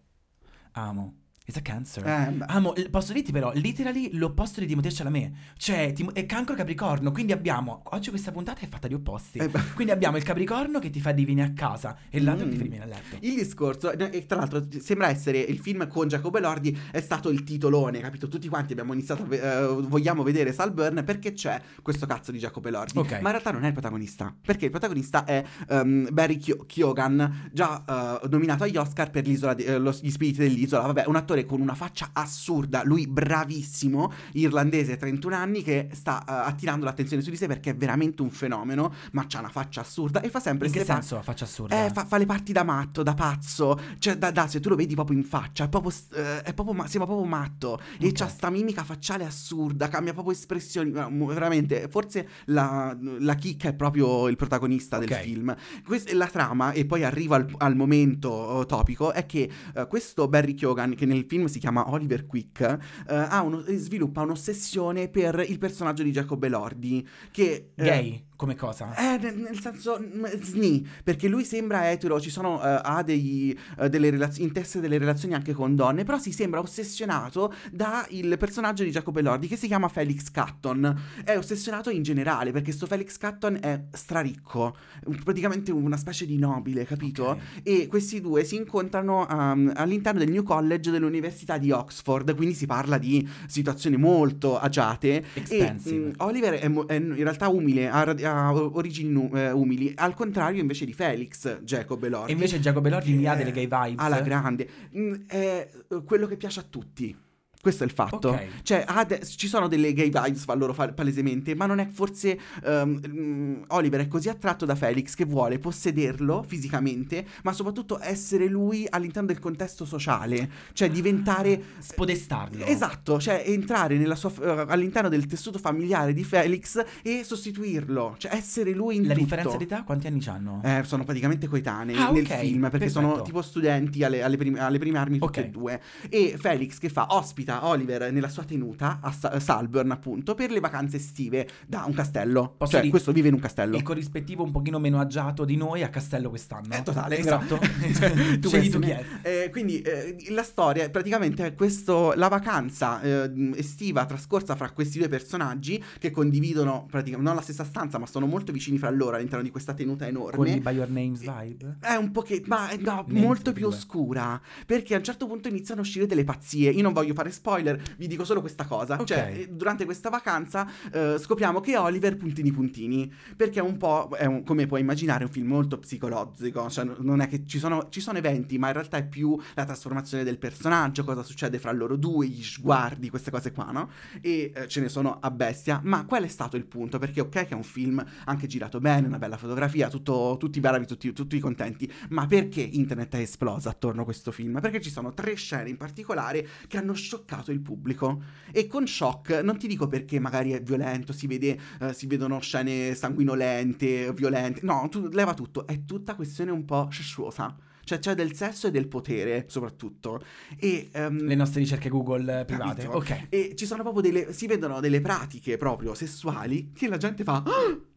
[0.72, 1.27] Amo.
[1.48, 2.06] It's a cancer.
[2.06, 2.44] Eh.
[2.48, 5.32] Amo, l- posso dirti però, literally l'opposto di Timothée Chalamet.
[5.56, 7.80] Cioè, Tim- è cancro capricorno, quindi abbiamo...
[7.84, 9.38] Oggi questa puntata è fatta di opposti.
[9.38, 9.50] Eh.
[9.74, 12.64] Quindi abbiamo il capricorno che ti fa venire a casa e l'altro che ti fa
[12.64, 12.68] Mm.
[12.68, 13.16] venire a letto.
[13.20, 17.42] Il discorso, e tra l'altro sembra essere il film con Jacob Elordi, è stato il
[17.44, 18.28] titolone, capito?
[18.28, 22.36] Tutti quanti abbiamo iniziato a ve- eh, vogliamo vedere Salburn perché c'è questo cazzo di
[22.38, 22.98] Jacob Elordi.
[22.98, 23.12] Ok.
[23.12, 27.48] Ma in realtà non è il protagonista, perché il protagonista è ehm, Barry Kyo- Keoghan,
[27.54, 30.82] già eh, nominato agli Oscar per l'isola di- eh, lo- gli spiriti dell'isola.
[30.82, 36.48] Vabbè, un attore con una faccia assurda, lui bravissimo, irlandese, 31 anni, che sta eh,
[36.48, 40.20] attirando l'attenzione su di sé perché è veramente un fenomeno, ma c'ha una faccia assurda
[40.20, 41.86] e fa sempre In che senso faccia assurda?
[41.86, 43.78] eh, fa, fa le parti da matto, da pazzo.
[43.98, 46.74] Cioè, da, da- se tu lo vedi proprio in faccia, è proprio, eh, è proprio
[46.74, 47.80] ma- sembra proprio matto.
[47.98, 48.12] E Ok.
[48.14, 50.90] c'ha sta mimica facciale assurda, cambia proprio espressioni.
[50.90, 55.04] Veramente, forse la, la chicca è proprio il protagonista Ok.
[55.04, 55.54] del film.
[55.84, 60.28] Questa la trama, e poi arrivo al, al momento oh, topico, è che eh, questo
[60.28, 65.44] Barry Keoghan, che nel film si chiama Oliver Quick, eh, ha uno- sviluppa un'ossessione per
[65.46, 67.70] il personaggio di Jacob Elordi, che...
[67.74, 68.94] eh, Gay, come cosa?
[68.94, 70.00] eh, nel, senso,
[70.40, 74.78] sni, perché lui sembra etero, ci sono, eh, ha dei, eh, delle relazioni, in testa
[74.78, 79.48] delle relazioni anche con donne, però si sembra ossessionato da il personaggio di Jacob Elordi
[79.48, 81.02] che si chiama Felix Catton.
[81.24, 84.76] È ossessionato in generale, perché sto Felix Catton è straricco,
[85.24, 87.30] praticamente una specie di nobile, capito?
[87.30, 87.38] Ok.
[87.64, 92.66] E questi due si incontrano um, all'interno del New College dell'Università di Oxford, quindi si
[92.66, 95.24] parla di situazioni molto agiate.
[95.34, 95.96] Expensive.
[95.96, 100.14] E, mm, Oliver è, mo- è in realtà umile, ha, ha origini eh, umili, al
[100.14, 102.30] contrario invece di Felix, Jacob Elordi.
[102.30, 104.04] E invece Jacob Elordi mi ha delle gay vibes.
[104.04, 104.68] Alla grande.
[104.96, 107.16] Mm, È eh, quello che piace a tutti.
[107.60, 108.28] Questo è il fatto.
[108.30, 108.46] Ok.
[108.62, 111.88] Cioè, ha de- ci sono delle gay vibes fa loro fa- palesemente, ma non è
[111.90, 112.38] forse.
[112.68, 118.86] mm, Oliver è così attratto da Felix che vuole possederlo fisicamente, ma soprattutto essere lui
[118.88, 120.48] all'interno del contesto sociale.
[120.72, 121.60] Cioè, diventare.
[121.78, 122.64] Spodestarlo.
[122.64, 128.34] Esatto, cioè entrare nella sua, eh, all'interno del tessuto familiare di Felix e sostituirlo, cioè
[128.34, 129.20] essere lui in La tutto.
[129.24, 130.60] differenza di età quanti anni hanno?
[130.64, 133.26] Eh, sono praticamente coetanei Ah, nel ok, film perché sono perfetto.
[133.26, 135.46] tipo studenti alle, alle, prim- alle prime armi tutte Ok.
[135.46, 135.80] e due.
[136.08, 137.06] E Felix che fa
[137.48, 141.94] ospita Oliver nella sua tenuta a Sa- Salburn, appunto, per le vacanze estive da un
[141.94, 142.54] castello.
[142.56, 143.76] Posso cioè, dire- questo vive in un castello.
[143.76, 146.74] Il corrispettivo un pochino meno agiato di noi a Castello quest'anno.
[146.74, 147.56] È totale, Esatto.
[148.40, 149.04] tu Scegli pensi tu chi è.
[149.22, 154.98] Eh, quindi eh, la storia è praticamente questo, la vacanza eh, estiva trascorsa fra questi
[154.98, 159.16] due personaggi che condividono praticamente non la stessa stanza ma sono molto vicini fra loro
[159.16, 160.50] all'interno di questa tenuta Con enorme.
[160.52, 161.78] il By Your Names vibe.
[161.80, 164.40] È un pochetto, ma eh, no, molto più oscura.
[164.66, 166.70] Perché a un certo punto iniziano a uscire delle pazzie.
[166.70, 168.94] Io non voglio fare spoiler, vi dico solo questa cosa.
[168.94, 169.04] Ok.
[169.04, 173.12] Cioè, eh, durante questa vacanza eh, scopriamo che Oliver puntini puntini.
[173.36, 176.68] Perché è un po', è un- come puoi immaginare, un film molto psicologico.
[176.68, 179.64] Cioè, non è che ci sono, ci sono eventi, ma in realtà è più la
[179.64, 183.90] trasformazione del personaggio, cosa succede fra loro due, gli sguardi, queste cose qua, no?
[184.20, 185.80] E eh, ce ne sono a bestia.
[185.84, 186.98] Ma qual è stato il punto?
[186.98, 190.86] Perché, ok, che è un film anche girato bene, una bella fotografia, tutto, tutti bravi,
[190.86, 191.90] tutti, tutti contenti.
[192.10, 194.60] Ma perché internet è esplosa attorno a questo film?
[194.60, 198.22] Perché ci sono tre scene in particolare che hanno scioccato il pubblico.
[198.52, 202.40] E con shock non ti dico perché magari è violento, si, vede, eh, si vedono
[202.40, 204.60] scene sanguinolente, violente.
[204.62, 205.66] No, tu, leva tutto.
[205.66, 207.54] È tutta questione un po' sessuosa.
[207.84, 210.22] Cioè c'è del sesso e del potere, soprattutto.
[210.58, 212.82] E ehm, Le nostre ricerche Google private.
[212.82, 212.96] Capito?
[212.98, 213.26] Ok.
[213.30, 214.32] e ci sono proprio delle.
[214.34, 217.42] Si vedono delle pratiche proprio sessuali che la gente fa.
[217.46, 217.87] "Ah!"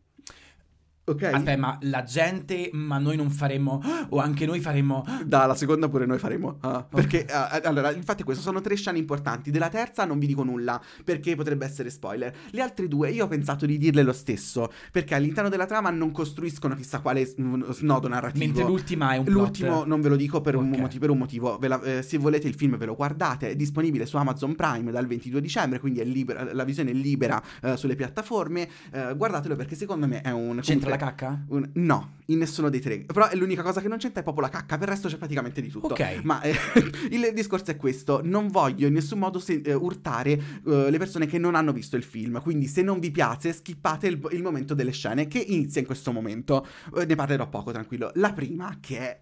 [1.03, 1.23] Ok?
[1.23, 6.05] Aspetta, ma la gente, ma noi non faremmo, o anche noi faremmo, Dalla seconda pure
[6.05, 6.57] noi faremo.
[6.61, 9.49] ah, Perché, ah, allora, infatti, queste sono tre scene importanti.
[9.51, 12.33] Della terza non vi dico nulla, perché potrebbe essere spoiler.
[12.51, 16.11] Le altre due, io ho pensato di dirle lo stesso, perché all'interno della trama non
[16.11, 18.45] costruiscono chissà quale mm, snodo narrativo.
[18.45, 19.35] mentre l'ultima è un plot.
[19.37, 20.77] L'ultimo non ve lo dico per, un, Ok.
[20.79, 21.59] motivo, per un motivo.
[21.61, 23.49] La- eh, se volete il film ve lo guardate.
[23.49, 27.41] È disponibile su Amazon Prime dal 22 dicembre, quindi è libera- la visione è libera
[27.63, 28.67] eh, sulle piattaforme.
[28.91, 30.59] Eh, guardatelo perché secondo me è un...
[30.61, 31.43] C'entra la cacca?
[31.49, 32.99] un- no, in nessuno dei tre.
[32.99, 35.17] Però è l'unica cosa che non c'entra è proprio la cacca, per il resto c'è
[35.17, 35.93] praticamente di tutto.
[35.93, 36.21] Ok.
[36.23, 36.55] Ma eh,
[37.11, 41.25] il discorso è questo: non voglio in nessun modo se- eh, urtare eh, le persone
[41.25, 42.41] che non hanno visto il film.
[42.41, 46.11] Quindi, se non vi piace, skippate il, il momento delle scene che inizia in questo
[46.11, 46.65] momento.
[46.95, 48.11] Eh, ne parlerò poco, tranquillo.
[48.15, 49.19] La prima, che è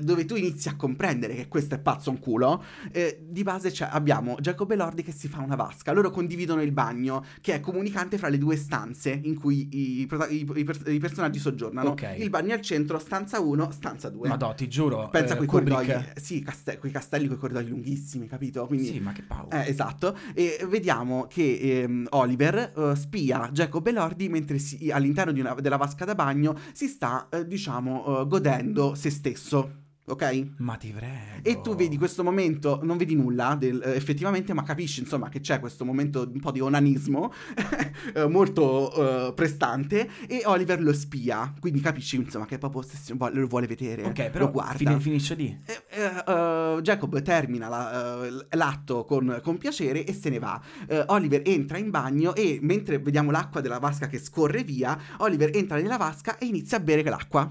[0.00, 2.62] dove tu inizi a comprendere che questo è pazzo un culo,
[2.92, 5.92] eh, di base abbiamo Jacob e Lordi che si fa una vasca.
[5.92, 9.68] Loro condividono il bagno, che è comunicante fra le due stanze in cui
[10.00, 11.90] i, prota- i- i per- i personaggi soggiornano.
[11.90, 12.14] Ok.
[12.18, 14.28] Il bagno al centro, stanza 1, stanza 2.
[14.28, 15.08] Madò, ti giuro.
[15.10, 18.66] Pensa a eh, quei Kubrick- corridoi, sì, caste- quei castelli con i corridoi lunghissimi, capito?
[18.66, 19.64] Quindi, Sì, ma che paura.
[19.64, 20.16] eh, esatto.
[20.34, 25.76] E vediamo che ehm, Oliver eh, spia Jacob e Lordi mentre si- all'interno una- della
[25.76, 29.71] vasca da bagno si sta, eh, diciamo, eh, godendo se stesso.
[30.04, 30.46] Ok?
[30.56, 31.42] Ma ti prego.
[31.42, 35.38] E tu vedi questo momento, non vedi nulla del- eh, effettivamente, ma capisci insomma che
[35.40, 37.32] c'è questo momento un po' di onanismo
[38.14, 43.16] eh, molto eh, prestante e Oliver lo spia, quindi capisci insomma che è proprio ossession-
[43.16, 44.76] vuole- lo vuole vedere, Ok, però lo guarda.
[44.76, 45.56] fine- finisce lì.
[45.64, 50.60] Eh, Jacob termina la- eh, l'atto con, con piacere e se ne va.
[50.88, 55.56] Eh, Oliver entra in bagno e mentre vediamo l'acqua della vasca che scorre via, Oliver
[55.56, 57.50] entra nella vasca e inizia a bere l'acqua.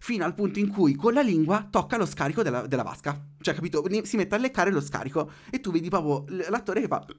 [0.00, 3.18] Fino al punto in cui con la lingua tocca lo scarico della, della vasca.
[3.40, 3.84] Cioè, capito?
[4.04, 5.30] Si mette a leccare lo scarico.
[5.50, 7.04] E tu vedi proprio l'attore che fa.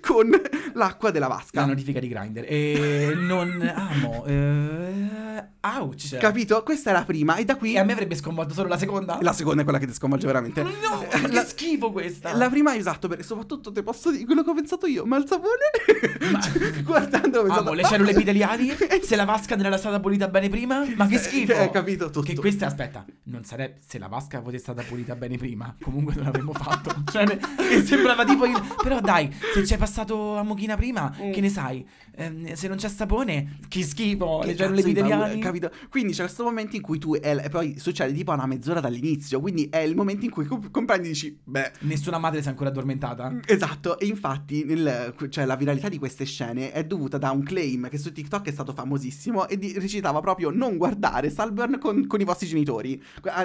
[0.00, 0.30] con
[0.74, 1.60] l'acqua della vasca.
[1.60, 2.44] La notifica di Grindr.
[2.46, 4.24] E non amo.
[4.26, 6.16] Eh, ouch.
[6.18, 6.62] Capito?
[6.62, 7.36] Questa è la prima.
[7.36, 7.74] E da qui.
[7.74, 9.18] E a me avrebbe sconvolto solo la seconda.
[9.22, 10.62] La seconda è quella che ti sconvolge veramente.
[10.62, 10.70] No,
[11.12, 12.34] ma La- che schifo questa.
[12.36, 15.16] La prima è esatto, perché soprattutto te posso dire quello che ho pensato io, ma
[15.16, 18.74] il sapone Ma- Cioè, guardando ho pensato, Amo le "Ma- cellule epiteliali.
[19.02, 20.84] Se la vasca non era stata pulita bene prima.
[20.96, 21.52] Ma che schifo.
[21.52, 22.22] Eh, capito tutto.
[22.22, 23.78] Che questa, aspetta, non sarebbe.
[23.86, 26.94] Se la vasca fosse stata pulita bene prima, comunque non l'avremmo fatto.
[27.10, 28.44] Cioè, ne- sembrava tipo.
[28.46, 31.32] il- Però dai, se c'è passato a mochina prima, Mm.
[31.32, 31.86] che ne sai?
[32.16, 34.38] Ehm, se non c'è sapone, che schifo.
[34.40, 35.38] Che le cellule epiteliali.
[35.38, 35.70] capito?
[35.90, 38.80] Quindi c'è questo momento in cui tu e e poi succede tipo a una mezz'ora
[38.80, 42.46] dall'inizio, quindi è il momento in cui comp- comprendi e dici, beh, Nessuna madre si
[42.48, 43.40] è ancora addormentata.
[43.46, 47.88] Esatto, e infatti nel- cioè, la viralità di queste scene è dovuta da un claim
[47.88, 52.20] che su TikTok è stato famosissimo e di- recitava proprio non guardare Salburn con, con
[52.20, 53.00] i vostri genitori,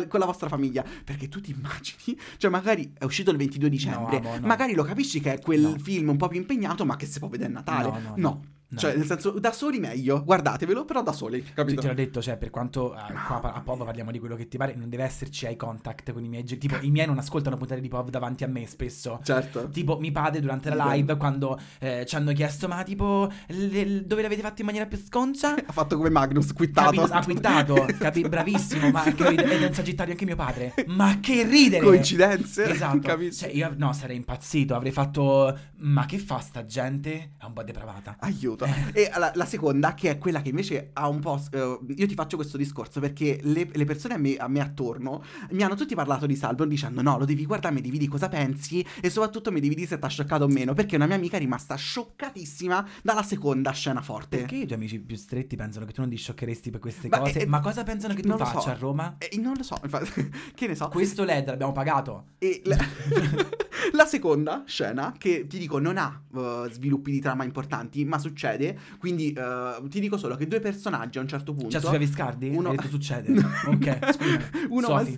[0.08, 4.18] con la vostra famiglia, perché tu ti immagini, cioè magari è uscito il 22 dicembre,
[4.18, 4.48] amo, no.
[4.48, 5.76] magari lo capisci che è quel No.
[5.78, 7.88] film un po' più impegnato ma che si può vedere a Natale.
[7.88, 8.42] No, no,
[8.72, 8.80] No.
[8.80, 11.82] Cioè, nel senso, da soli meglio, guardatevelo, però da soli, Ti, capito?
[11.82, 14.48] te l'ho detto, cioè, per quanto eh, qua pa- a Pov parliamo di quello che
[14.48, 16.44] ti pare, non deve esserci eye contact con i miei.
[16.46, 19.20] Tipo, i miei non ascoltano puntate di Pov davanti a me spesso.
[19.24, 19.68] Certo.
[19.70, 20.94] Tipo, mi padre durante la Idem.
[20.96, 24.98] live, quando eh, ci hanno chiesto, ma tipo, le- dove l'avete fatto in maniera più
[24.98, 25.56] sconcia?
[25.72, 27.02] Ha fatto come Magnus, quittato.
[27.02, 30.74] Capi- ha quittato, capi- bravissimo, ma che ride- ed è un sagittario anche mio padre.
[30.88, 31.84] Ma che ridere!
[31.84, 32.70] Coincidenze.
[32.70, 33.00] Esatto.
[33.06, 33.40] Capisci?
[33.42, 35.58] Cioè, io no, sarei impazzito, avrei fatto.
[35.84, 37.32] Ma che fa sta gente?
[37.38, 38.16] È un po' depravata.
[38.20, 38.61] Aiuto.
[38.66, 38.90] Tutto.
[38.94, 41.42] E la, la seconda, che è quella che invece ha un po'...
[41.52, 45.24] eh, io ti faccio questo discorso perché le, le persone a me, a me attorno
[45.52, 48.28] mi hanno tutti parlato di Salborn dicendo no, lo devi guardare, mi devi dire cosa
[48.28, 51.16] pensi e soprattutto mi devi dire se ti ha scioccato o meno, perché una mia
[51.16, 54.38] amica è rimasta scioccatissima dalla seconda scena forte.
[54.38, 57.20] Perché i tuoi amici più stretti pensano che tu non ti scioccheresti per queste Ma,
[57.20, 57.40] cose?
[57.42, 58.70] eh, Ma cosa pensano che tu faccia so.
[58.70, 59.16] a Roma?
[59.18, 60.90] E non lo so, infatti, che ne so.
[60.90, 62.26] Questo LED l'abbiamo pagato.
[62.38, 62.78] E la,
[63.94, 68.78] la seconda scena, che ti dico non ha eh, sviluppi di trama importanti, ma succede,
[69.00, 71.70] quindi eh, ti dico solo che due personaggi a un certo punto...
[71.72, 72.50] Cioè, Sofia Viscardi?
[72.50, 73.34] Uno- Hai detto succede?
[73.68, 74.40] ok, scusa.
[74.70, 75.14] uno, mas-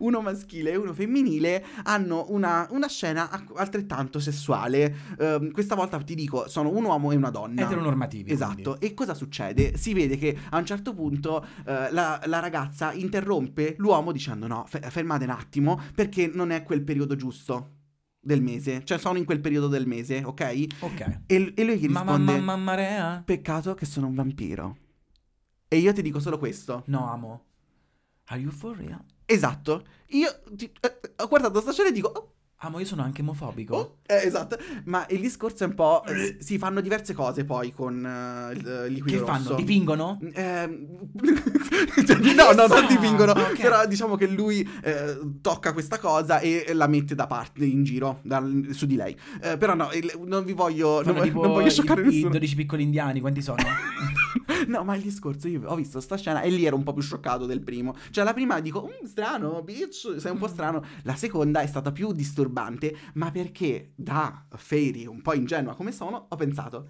[0.00, 4.94] uno maschile e uno femminile hanno una, una scena altrettanto sessuale.
[5.18, 7.62] Ehm, questa volta ti dico, sono un uomo e una donna.
[7.62, 8.30] Eteronormativi.
[8.32, 8.86] Esatto, quindi.
[8.86, 9.76] e cosa succede?
[9.76, 14.64] Si vede che a un certo punto eh, la, la ragazza interrompe l'uomo dicendo no,
[14.66, 17.72] fe- fermate un attimo perché non è quel periodo giusto
[18.20, 20.66] del mese, cioè sono in quel periodo del mese, ok?
[20.80, 21.20] Ok.
[21.26, 23.22] E, e lui gli Mamma, risponde, mamma, marea?
[23.24, 24.76] peccato che sono un vampiro.
[25.68, 26.82] E io ti dico solo questo.
[26.86, 27.44] No, amo.
[28.26, 29.02] Are you for real?
[29.30, 32.08] Esatto, io ti- eh, ho guardato sta scena e dico...
[32.08, 33.76] oh, Amo, io sono anche omofobico.
[33.76, 34.56] Oh, eh, esatto,
[34.86, 36.02] ma il discorso è un po'...
[36.06, 38.52] eh, si fanno diverse cose poi con eh,
[38.86, 39.42] il liquido che fanno?
[39.50, 39.54] rosso.
[39.54, 40.18] Dipingono?
[40.32, 40.86] Ehm,
[42.34, 43.30] no, no, non dipingono.
[43.32, 43.60] Ah, ok.
[43.60, 48.18] Però diciamo che lui eh, tocca questa cosa e la mette da parte in giro
[48.22, 49.16] dal- su di lei.
[49.40, 51.00] Eh, però no, il- non vi voglio.
[51.04, 52.30] Fanno Non, tipo non voglio scioccare i, i nessuno.
[52.30, 53.62] 12 piccoli indiani, quanti sono?
[54.68, 57.02] no, ma il discorso, io ho visto sta scena e lì ero un po' più
[57.02, 57.96] scioccato del primo.
[58.10, 60.84] Cioè, la prima dico, "Mm, strano, bitch, sei un po' strano.
[61.02, 66.26] La seconda è stata più disturbante, ma perché da fairy un po' ingenua come sono,
[66.28, 66.88] ho pensato,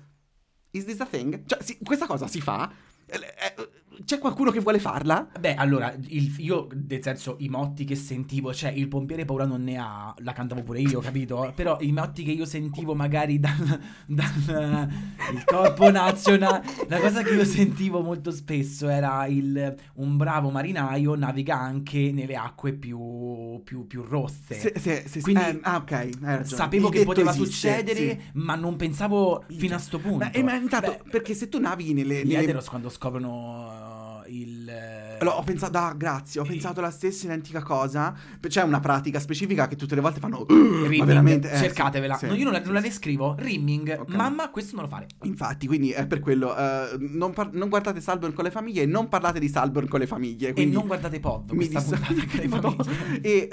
[0.70, 1.44] is this a thing?
[1.46, 2.70] Cioè, sì, questa cosa si fa?
[3.10, 3.68] Eh, eh,
[4.04, 5.26] C'è qualcuno che vuole farla?
[5.40, 9.64] Beh, allora, il- io, nel senso, i motti che sentivo, cioè, il pompiere paura non
[9.64, 11.52] ne ha, la cantavo pure io, capito?
[11.54, 14.88] Però i motti che io sentivo magari dal, dal
[15.32, 21.16] il corpo nazionale, la cosa che io sentivo molto spesso era il, un bravo marinaio
[21.16, 24.54] naviga anche nelle acque più, più, più rosse.
[24.54, 26.44] Sì, sì, sì, Quindi eh, ah, ok, hai ragione.
[26.44, 28.18] Sapevo Il che poteva esiste, succedere, sì.
[28.34, 30.18] ma non pensavo fino a sto punto.
[30.24, 32.22] Ma, eh, ma intanto, Beh, perché se tu navighi nelle...
[32.22, 35.07] nelle- eteros quando scoprono uh, il...
[35.18, 38.14] eh, Allora, ho pensato, ah, grazie, ho pensato la stessa identica cosa.
[38.46, 40.46] C'è una pratica specifica che tutte le volte fanno...
[40.48, 41.50] Rimming, ma veramente...
[41.50, 42.16] eh, cercatevela.
[42.16, 43.34] sì, No, io non la, non la descrivo.
[43.38, 44.14] Rimming, Ok.
[44.14, 45.06] mamma, questo non lo fare.
[45.22, 46.56] Infatti, quindi è per quello.
[46.56, 50.00] eh, non, par- non guardate Salborn con le famiglie e non parlate di Salborn con
[50.00, 50.52] le famiglie.
[50.54, 53.20] E non guardate POV, mi questa dis- puntata che le.
[53.20, 53.48] E,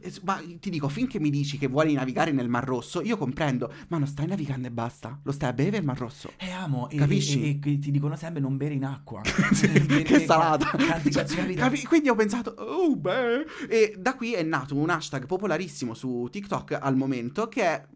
[0.00, 3.16] e s- ma ti dico, finché mi dici che vuoi navigare nel Mar Rosso, io
[3.16, 5.18] comprendo, ma non stai navigando e basta.
[5.22, 6.30] Lo stai a bere il Mar Rosso.
[6.36, 7.42] Eh, amo, e, Capisci?
[7.62, 9.20] e- e ti dicono sempre non bere in acqua.
[10.04, 10.70] che salata.
[10.94, 11.60] Tanti Cioè, cazzo, capito?
[11.60, 13.44] capi- quindi ho pensato, oh beh.
[13.68, 17.86] E da qui è nato un hashtag popolarissimo su TikTok al momento che è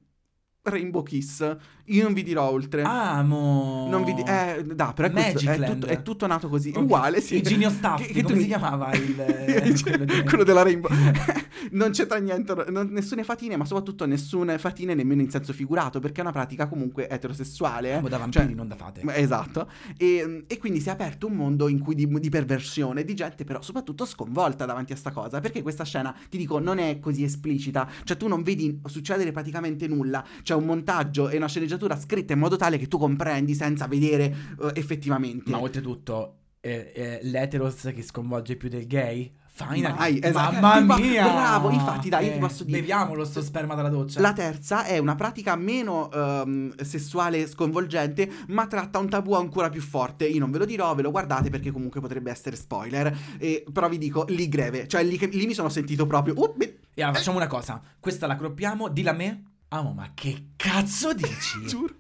[0.63, 1.57] Rainbow Kiss.
[1.89, 2.83] Io non vi dirò oltre.
[2.83, 3.87] Amo.
[3.91, 6.71] Non vi di- eh, da, però è, questo- è, tutto, è tutto nato così.
[6.75, 6.83] Ok.
[6.83, 7.37] Uguale, sì.
[7.37, 9.19] Il Genio Staff, Che- che come tu- si chiamava il...
[9.21, 10.91] eh, quello di- quello della Rainbow.
[11.73, 16.19] non c'entra niente, non- nessune fatine, ma soprattutto nessune fatine nemmeno in senso figurato, perché
[16.19, 17.95] è una pratica comunque eterosessuale.
[17.95, 19.03] Amo da Cioè, vampiri, non da fate.
[19.15, 23.15] Esatto, e, e quindi si è aperto un mondo in cui di, di perversione, di
[23.15, 26.99] gente però soprattutto sconvolta davanti a sta cosa, perché questa scena, ti dico, non è
[27.01, 31.77] così esplicita, cioè tu non vedi succedere praticamente nulla, c'è un montaggio e una sceneggiatura
[31.99, 34.25] scritta in modo tale che tu comprendi senza vedere
[34.63, 35.51] eh, effettivamente.
[35.51, 39.33] Ma oltretutto, eh, eh, l'eteros che sconvolge più del gay?
[39.59, 39.97] Finally.
[39.97, 40.61] Mai, esatto.
[40.61, 41.25] Mamma mia!
[41.25, 44.21] bravo, infatti, dai, io ti Eh, posso dire- Beviamolo sto sperma dalla doccia.
[44.21, 49.81] La terza è una pratica meno ehm, sessuale sconvolgente, ma tratta un tabù ancora più
[49.81, 50.29] forte.
[50.29, 53.13] Io non ve lo dirò, ve lo guardate perché comunque potrebbe essere spoiler.
[53.39, 54.87] E, però vi dico, lì greve.
[54.87, 56.35] Cioè, lì, lì mi sono sentito proprio.
[56.37, 57.81] "Uh, beh", E allora, facciamo una cosa.
[57.99, 59.43] Questa la croppiamo, dilla a me.
[59.69, 61.65] Amo, ma che cazzo dici?
[61.67, 61.95] giuro.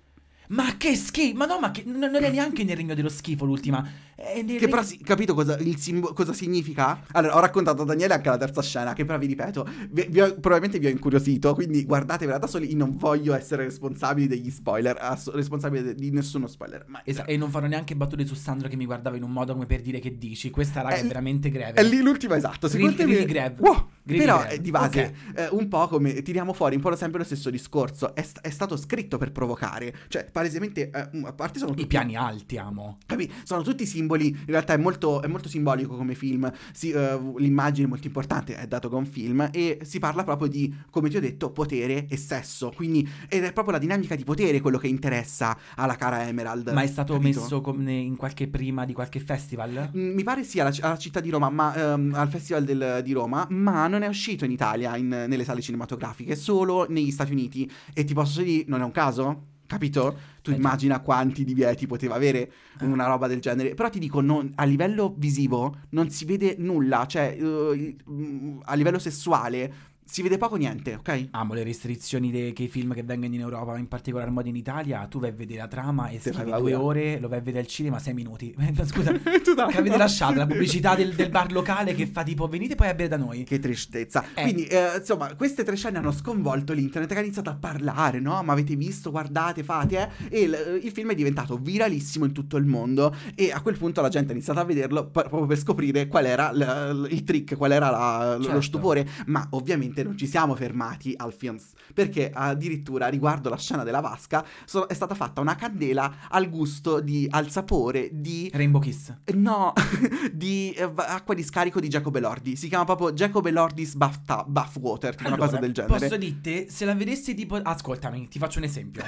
[0.48, 1.36] ma che schifo!
[1.36, 3.86] Ma no, ma che, non non è neanche nel regno dello schifo l'ultima.
[4.18, 7.02] Nel Che però, si- capito cosa, il simbo- cosa significa?
[7.12, 10.20] Allora, ho raccontato a Daniele anche la terza scena, che però vi ripeto, vi, vi
[10.20, 12.68] ho- probabilmente vi ho incuriosito, quindi guardatevela da soli.
[12.70, 16.84] Io non voglio essere responsabile degli spoiler, ass- responsabile de- di nessuno spoiler.
[16.88, 19.52] Ma Esa- e non farò neanche battute su Sandro che mi guardava in un modo
[19.52, 20.50] come per dire che dici.
[20.50, 21.80] Questa raga È è, l- veramente greve.
[21.80, 22.66] È lì l'ultima esatto.
[22.68, 23.24] Secondo Grill- me.
[23.24, 23.60] grab.
[23.60, 24.50] Wow, Grill però grab.
[24.50, 25.38] eh, di base Ok.
[25.38, 28.16] eh, un po' come tiriamo fuori un po' sempre lo stesso discorso.
[28.16, 29.94] È, st- è stato scritto per provocare.
[30.08, 31.82] Cioè, palesemente, eh, a parte sono tutti.
[31.82, 32.98] I piani alti, amo.
[33.06, 33.30] Capi?
[33.44, 34.06] Sono tutti simboli.
[34.16, 36.50] In realtà è molto, è molto simbolico come film.
[36.72, 39.48] Si- eh, l'immagine è molto importante, è dato che è un film.
[39.52, 42.72] E si parla proprio di, come ti ho detto, potere e sesso.
[42.74, 46.68] Quindi, ed è proprio la dinamica di potere quello che interessa alla cara Emerald.
[46.70, 47.40] Ma è stato capito?
[47.40, 49.90] messo come in qualche prima di qualche festival?
[49.96, 53.12] Mm, Mi pare sia alla, alla città di Roma, ma, ehm, al Festival del- di
[53.12, 57.70] Roma, ma non è uscito in Italia in- nelle sale cinematografiche, solo negli Stati Uniti.
[57.94, 59.42] E ti posso dire, non è un caso?
[59.68, 60.18] Capito?
[60.42, 62.50] Tu Eh, immagina quanti divieti poteva avere
[62.80, 62.84] Eh.
[62.86, 63.74] una roba del genere.
[63.74, 68.98] Però ti dico, non- a livello visivo non si vede nulla, cioè mm, a livello
[68.98, 69.72] sessuale
[70.10, 71.28] si vede poco niente, ok?
[71.32, 75.06] Amo le restrizioni dei che film che vengono in Europa, in particolar modo in Italia.
[75.06, 77.42] Tu vai a vedere la trama e Te fai scrivi due ore, lo vai a
[77.42, 78.54] vedere al cinema sei minuti.
[78.84, 79.12] Scusa,
[79.44, 79.74] Tu dai.
[79.74, 83.08] avete lasciato la pubblicità del, del bar locale che fa tipo venite poi a bere
[83.08, 83.44] da noi.
[83.44, 84.24] Che tristezza.
[84.34, 84.42] Eh.
[84.42, 88.42] Quindi, eh, insomma, queste tre scene hanno sconvolto l'internet che ha iniziato a parlare, no?
[88.42, 90.28] Ma avete visto, guardate, fate, eh?
[90.38, 93.14] E il, il film è diventato viralissimo in tutto il mondo.
[93.34, 96.50] E a quel punto la gente ha iniziato a vederlo proprio per scoprire qual era
[96.50, 98.60] l- l- il trick, qual era la- lo Certo.
[98.62, 99.06] stupore.
[99.26, 101.58] Ma ovviamente non ci siamo fermati al film.
[101.94, 107.00] Perché addirittura riguardo la scena della vasca so- è stata fatta una candela al gusto
[107.00, 109.14] di, al sapore di Rainbow Kiss.
[109.34, 109.72] No,
[110.32, 112.56] di eh, acqua di scarico di Jacob Elordi.
[112.56, 115.98] Si chiama proprio Jacob Elordi's Bath, Bath Water, tipo una cosa Allora, del genere.
[115.98, 117.56] Posso dirti, se la vedessi tipo...
[117.56, 119.02] Ascoltami, ti faccio un esempio.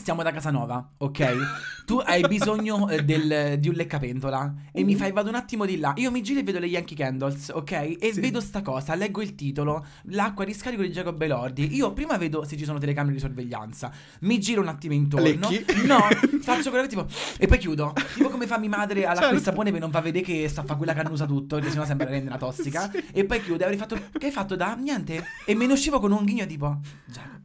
[0.00, 1.84] Stiamo da Casanova, ok?
[1.84, 5.76] Tu hai bisogno eh, del- di un leccapentola e mi fai, vado un attimo di
[5.78, 5.92] là.
[5.96, 7.70] Io mi giro e vedo le Yankee Candles, ok?
[8.00, 8.20] E Sì.
[8.20, 11.74] vedo sta cosa, leggo il titolo, l'acqua di scarico di Jacob Elordi.
[11.76, 15.26] Io prima vedo se ci sono telecamere di sorveglianza, mi giro un attimo intorno.
[15.50, 15.86] Lecchi?
[15.86, 15.98] No,
[16.40, 17.06] faccio quello tipo
[17.38, 17.92] e poi chiudo.
[18.14, 19.36] Tipo come fa mia madre all'acqua Certo.
[19.36, 21.70] di sapone per non fa vedere che sta a fa quella che annusa tutto, perché
[21.70, 22.90] sennò sembra rende una tossica.
[22.90, 23.04] Sì.
[23.12, 25.22] E poi chiude, avrei fatto che hai fatto da niente?
[25.44, 27.38] E me ne uscivo con un ghigno tipo Jacob.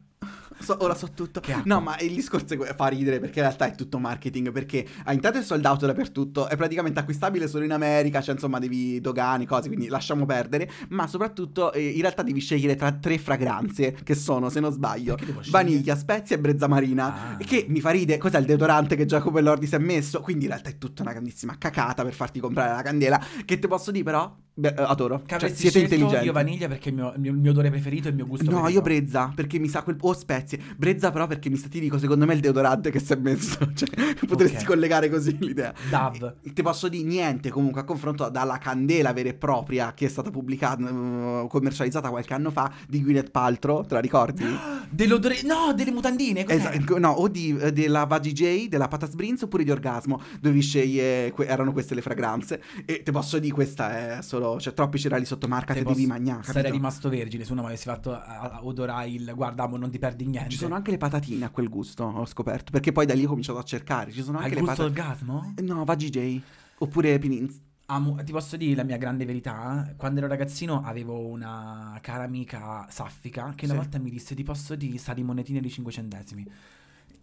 [0.58, 1.40] So- ora so tutto.
[1.64, 4.52] No, ma il discorso fa ridere perché in realtà è tutto marketing.
[4.52, 8.20] Perché ah, intanto è sold out dappertutto, è praticamente acquistabile solo in America.
[8.20, 10.70] Cioè, insomma, devi dogani, cose, quindi lasciamo perdere.
[10.88, 15.16] Ma soprattutto, eh, in realtà devi scegliere tra tre fragranze che sono, se non sbaglio,
[15.50, 17.34] vaniglia, spezia e brezza marina.
[17.34, 17.36] Ah.
[17.36, 18.18] Che mi fa ridere.
[18.18, 20.20] Cos'è il deodorante che Giacomo Elordi si è messo?
[20.20, 23.20] Quindi in realtà è tutta una grandissima cacata per farti comprare la candela.
[23.44, 24.44] Che te posso dire, però?
[24.58, 25.22] Beh, eh, adoro.
[25.26, 26.24] Cioè, siete intelligenti.
[26.24, 28.62] io vaniglia perché è il mio, mio- mio odore preferito e il mio gusto No,
[28.62, 28.78] preferito.
[28.78, 29.96] io brezza, perché mi sa quel...
[30.00, 30.58] O spezie.
[30.78, 33.16] Brezza però perché mi sta, ti dico, secondo me è il deodorante che si è
[33.16, 33.58] messo.
[33.76, 34.64] Cioè, potresti Ok.
[34.64, 35.74] collegare così l'idea.
[35.90, 36.36] Dove.
[36.42, 40.08] E- Ti posso dire niente comunque a confronto dalla candela vera e propria che è
[40.08, 44.42] stata pubblicata, eh, commercializzata qualche anno fa di Gwyneth Paltrow, te la ricordi?
[44.88, 46.56] Dell'odore No, delle mutandine cos'è?
[46.56, 51.30] Esatto, no, o di, eh, della VGJ, della Patas Brins oppure di Orgasmo, dovevi scegliere,
[51.32, 52.62] que- erano queste le fragranze.
[52.86, 56.06] E ti posso dire, questa è solo, cioè troppi cereali sotto marca, te, Te devi
[56.06, 56.42] mangiare.
[56.44, 59.98] Sarei rimasto vergine se uno mi avessi fatto a- a- odorare il guarda non ti
[59.98, 63.14] perdi niente Ci sono anche le patatine a quel gusto, ho scoperto, perché poi da
[63.14, 65.00] lì ho cominciato a cercare, ci sono Al anche le gusto patatine.
[65.06, 65.54] orgasmo?
[65.62, 66.40] No, VGJ,
[66.78, 67.60] oppure Pinins.
[67.88, 69.94] Amo- ti posso dire la mia grande verità?
[69.96, 73.80] Quando ero ragazzino avevo una cara amica saffica che una Sì.
[73.80, 76.44] volta mi disse ti posso dire sa di monetine di 5 centesimi.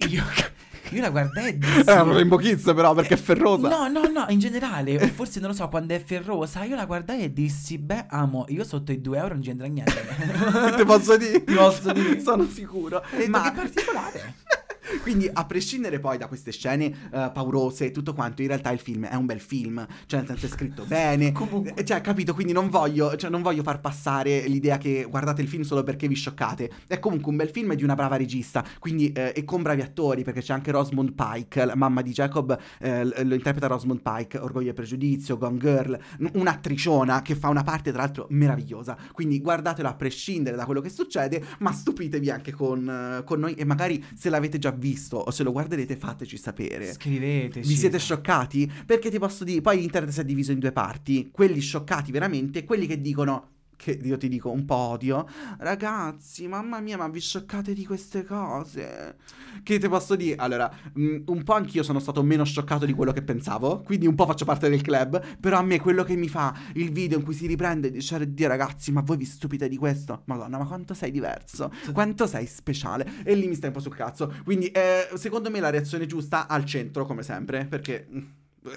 [0.10, 0.24] Io,
[0.92, 1.82] io la guardai e dissi...
[1.82, 3.70] È un Rainbow Kids però, perché è ferrosa.
[3.70, 6.86] No, no, no, in generale, o forse non lo so, quando è ferrosa, io la
[6.86, 9.94] guardai e dissi, beh, amo, io sotto i 2 euro non c'entra niente.
[10.76, 11.44] Ti posso dire?
[11.44, 12.20] Ti posso dire.
[12.20, 13.04] Sono sicuro.
[13.28, 14.36] Ma che particolare.
[15.02, 18.80] Quindi, a prescindere poi da queste scene eh, paurose e tutto quanto, in realtà il
[18.80, 19.86] film è un bel film.
[20.06, 21.32] Cioè, nel senso è scritto bene.
[21.34, 21.74] Comunque.
[21.76, 22.34] Eh, Cioè, capito?
[22.34, 26.08] Quindi non voglio, cioè, non voglio far passare l'idea che guardate il film solo perché
[26.08, 26.72] vi scioccate.
[26.88, 28.64] È comunque un bel film di una brava regista.
[28.80, 32.58] Quindi, eh, e con bravi attori, perché c'è anche Rosamund Pike, la mamma di Jacob,
[32.80, 36.00] eh, lo interpreta Rosamund Pike, Orgoglio e Pregiudizio, Gone Girl,
[36.34, 38.98] un'attriciona che fa una parte, tra l'altro, meravigliosa.
[39.12, 43.54] Quindi guardatelo a prescindere da quello che succede, ma stupitevi anche con, eh, con noi
[43.54, 46.94] e magari se l'avete già visto o se lo guarderete fateci sapere.
[46.94, 47.68] Scriveteci.
[47.68, 48.72] Vi siete scioccati?
[48.86, 52.60] Perché ti posso dire, poi internet si è diviso in due parti, quelli scioccati veramente
[52.60, 55.28] e quelli che dicono che io ti dico un po' odio.
[55.58, 59.18] Ragazzi, mamma mia, ma vi scioccate di queste cose?
[59.62, 60.36] Che ti posso dire?
[60.38, 64.16] Allora, mh, un po' anch'io sono stato meno scioccato di quello che pensavo, quindi un
[64.16, 67.24] po' faccio parte del club, però a me quello che mi fa il video in
[67.24, 70.24] cui si riprende e dice Dio ragazzi, ma voi vi stupite di questo?
[70.26, 71.72] Madonna, ma quanto sei diverso?
[71.92, 73.24] Quanto sei speciale?
[73.24, 74.34] E lì mi stai un po' sul cazzo.
[74.44, 78.20] Quindi, eh, secondo me la reazione giusta al centro, come sempre, perché mh,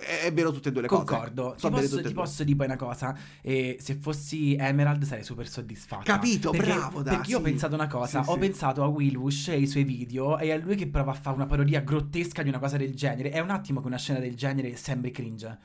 [0.01, 1.05] è, è vero tutte e due le cose.
[1.05, 1.55] Concordo.
[1.59, 3.17] Ti posso, ti posso dire poi una cosa.
[3.41, 6.03] E se fossi Emerald sarei super soddisfatta.
[6.03, 7.51] Capito, Perché- bravo, dai, Perché io ho sì.
[7.51, 8.23] pensato una cosa.
[8.23, 8.39] Sì, ho sì.
[8.41, 10.39] pensato a Willwush e i suoi video.
[10.39, 13.31] E a lui che prova a fare una parodia grottesca di una cosa del genere.
[13.31, 15.59] È un attimo che una scena del genere sembri cringe.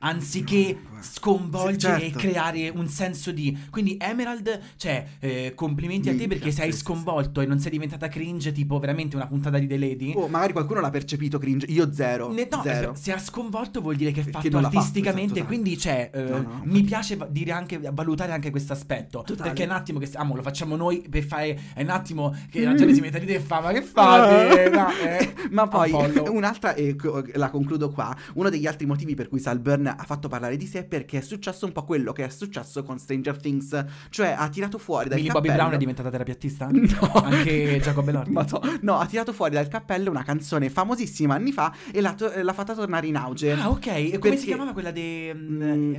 [0.00, 1.02] Anziché No, guarda.
[1.06, 2.18] sconvolgere Sì, certo.
[2.18, 3.56] e creare un senso di.
[3.70, 7.58] Quindi, Emerald, cioè, eh, complimenti a te Minchia, perché sei sì, sì, sconvolto e non
[7.58, 10.12] sei diventata cringe, tipo veramente una puntata di The Lady.
[10.14, 12.32] Oh, magari qualcuno l'ha percepito cringe, io zero.
[12.32, 12.92] Ne- no, zero.
[12.92, 15.46] eh, se ha sconvolto vuol dire che è Che fatto non l'ha fatto, artisticamente, esatto,
[15.46, 19.22] quindi c'è, eh, No, no, mi piace dire anche, valutare anche questo aspetto.
[19.26, 19.48] Totale.
[19.50, 22.62] Perché è un attimo che, amo, lo facciamo noi per fare, è un attimo che
[22.62, 22.76] la Mm.
[22.76, 24.70] gente si mette a ridere e fa, ma che fate?
[24.78, 25.90] No, eh, Ma poi
[26.28, 26.94] un'altra, e
[27.34, 28.14] la concludo qua.
[28.34, 31.66] Uno degli altri motivi per cui Salburn ha fatto parlare di sé perché è successo
[31.66, 35.32] un po' quello che è successo con Stranger Things, cioè ha tirato fuori dal Millie
[35.32, 35.46] cappello...
[35.52, 36.68] Bobby Brown è diventata terapiattista?
[36.98, 37.12] No.
[37.24, 38.30] Anche Jacob Elordi?
[38.32, 38.46] Ma
[38.82, 42.52] no, ha tirato fuori dal cappello una canzone famosissima anni fa e l'ha, to- l'ha
[42.52, 43.52] fatta tornare in auge.
[43.52, 43.86] Ah, ok.
[43.86, 45.30] E come Perché- si chiamava quella di...
[45.34, 45.94] Mm,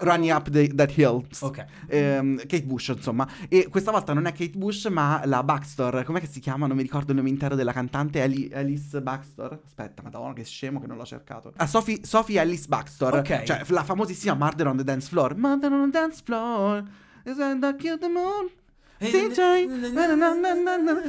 [0.00, 1.24] Running Up the- That Hill.
[1.40, 1.64] Ok.
[1.88, 3.28] Ehm, Kate Bush, insomma.
[3.48, 6.02] E questa volta non è Kate Bush, ma la Baxter.
[6.04, 6.66] Com'è che si chiama?
[6.66, 8.22] Non mi ricordo il nome intero della cantante.
[8.22, 9.60] Ali- Alice Baxter.
[9.64, 11.52] Aspetta, madonna, che scemo che non l'ho cercato.
[11.56, 13.19] Ah, Sophie, Sophie Alice Baxter.
[13.20, 13.42] Ok.
[13.44, 15.36] Cioè, la famosissima Murder on the Dance Floor.
[15.36, 16.82] Murder on the Dance Floor.
[17.24, 18.50] Is I kill the moon.
[19.08, 19.38] DJ.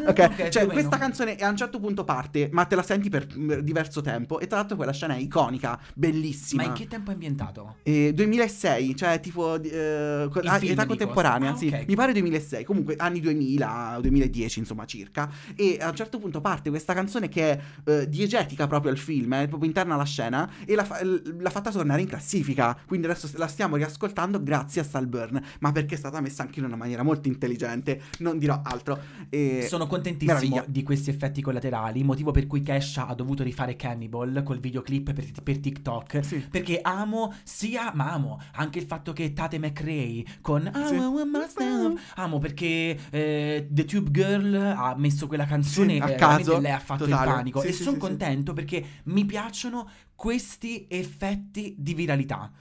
[0.08, 2.84] Ok, Ok, più o cioè questa canzone a un certo punto parte, ma te la
[2.84, 4.40] senti per mm, diverso tempo.
[4.40, 6.64] E tra l'altro quella scena è iconica, bellissima.
[6.64, 7.78] Ma in che tempo è ambientato?
[7.84, 11.68] Eh, 2006, cioè tipo eh, ah, età contemporanea, Ah, sì.
[11.68, 11.86] ok.
[11.88, 15.30] Mi pare 2006, comunque anni 2000, 2010 insomma circa.
[15.56, 19.34] E a un certo punto parte questa canzone che è eh, diegetica proprio al film,
[19.36, 22.78] è proprio interna alla scena e l'ha, fa- l'ha fatta tornare in classifica.
[22.88, 26.66] Quindi adesso la stiamo riascoltando grazie a Salburn, ma perché è stata messa anche in
[26.66, 27.80] una maniera molto intelligente,
[28.20, 29.00] non dirò altro.
[29.30, 29.66] E...
[29.68, 30.66] Sono contentissimo meraviglia.
[30.68, 35.26] di questi effetti collaterali, motivo per cui Kesha ha dovuto rifare Cannibal col videoclip per,
[35.44, 36.24] per TikTok.
[36.24, 36.46] Sì.
[36.50, 40.96] Perché amo sia, ma amo anche il fatto che Tate McRae con I Sì.
[40.96, 42.14] Want Myself.
[42.16, 46.80] Amo perché eh, The Tube Girl ha messo quella canzone Sì, a caso, lei ha
[46.80, 47.30] fatto totale.
[47.30, 47.62] il panico.
[47.62, 52.52] Sì, e sono contento perché mi piacciono questi effetti di viralità.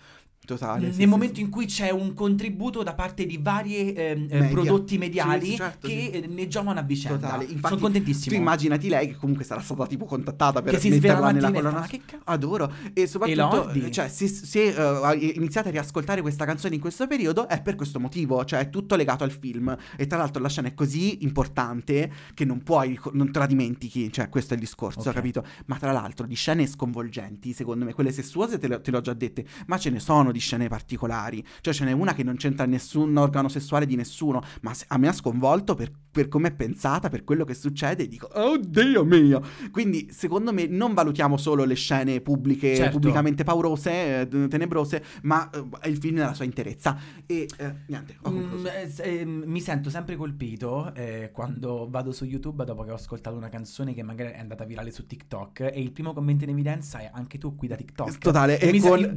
[0.55, 0.87] Totale.
[0.87, 1.41] Nel sì, momento sì.
[1.43, 6.11] in cui c'è un contributo da parte di vari ehm, eh, prodotti mediali certo, che
[6.13, 7.19] eh, ne giocano a vicenda.
[7.19, 7.45] Totale.
[7.45, 8.35] Infatti, Sono contentissimo.
[8.35, 11.71] Tu immaginati lei che comunque sarà stata tipo contattata per metterla la nella e colonna
[11.81, 12.73] "Ma che cazzo?" Adoro.
[12.93, 13.93] E soprattutto, Elordi.
[13.93, 18.01] cioè, se, se eh, iniziate a riascoltare questa canzone in questo periodo è per questo
[18.01, 19.77] motivo, cioè è tutto legato al film.
[19.97, 24.11] E tra l'altro la scena è così importante che non puoi, non te la dimentichi.
[24.13, 25.13] Cioè, questo è il discorso, Ok.
[25.15, 25.45] capito?
[25.67, 29.01] Ma tra l'altro di scene sconvolgenti, secondo me, quelle sessuose te le, te le ho
[29.01, 31.45] già dette, ma ce ne sono di scene particolari.
[31.61, 35.09] Cioè, ce n'è una che non c'entra nessun organo sessuale di nessuno, ma a me
[35.09, 39.05] ha sconvolto per, per come è pensata, per quello che succede, e dico, oh Dio
[39.05, 39.43] mio!
[39.71, 42.93] Quindi, secondo me, non valutiamo solo le scene pubbliche, Certo.
[42.99, 46.97] pubblicamente paurose, eh, tenebrose, ma eh, il film nella sua interezza.
[47.27, 48.69] E eh, niente, ho Mm, concluso.
[49.03, 53.49] eh, mi sento sempre colpito eh, quando vado su YouTube dopo che ho ascoltato una
[53.49, 57.11] canzone che magari è andata virale su TikTok e il primo commento in evidenza è
[57.13, 58.19] anche tu qui da TikTok.
[58.19, 59.13] Totale, e Mi sa- con io-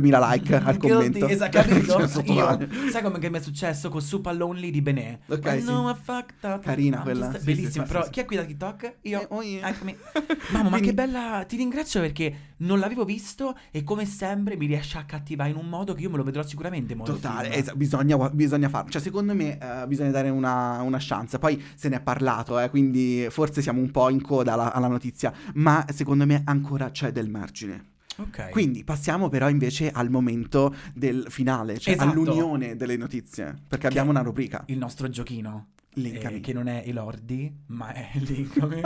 [0.00, 0.10] guilty.
[0.10, 1.26] 45.000 like al commento.
[1.28, 1.62] Esatto,
[2.90, 5.18] sai come che mi è successo con Super Lonely di Benè?
[5.28, 5.62] Ok, sì.
[5.62, 6.62] know I fucked up.
[6.62, 8.94] Carina quella, just- sì, Bellissima, sì, però chi è qui da TikTok?
[9.02, 9.20] Io.
[9.20, 9.68] Eh, oh, yeah.
[9.68, 9.96] Eccomi.
[10.50, 11.44] Mamma, ma Quindi- che bella.
[11.46, 15.68] Ti ringrazio perché non l'avevo visto e come sempre mi riesce a cattivare in un
[15.68, 18.90] modo che io me lo vedrò sicuramente molto Totale, es- bisogna, bisogna farlo.
[18.90, 21.38] Cioè, secondo me eh, bisogna dare una, una chance.
[21.38, 24.88] Poi se ne è parlato, eh, quindi forse siamo un po' in coda alla, alla
[24.88, 25.32] notizia.
[25.54, 27.92] Ma secondo me ancora c'è del margine.
[28.16, 28.50] Ok.
[28.50, 32.10] Quindi passiamo però invece al momento del finale, cioè Esatto.
[32.10, 33.54] all'unione delle notizie.
[33.68, 34.62] Perché abbiamo una rubrica.
[34.66, 35.68] il nostro giochino.
[35.96, 38.80] Eh, che non è Elordi, ma è Linkami.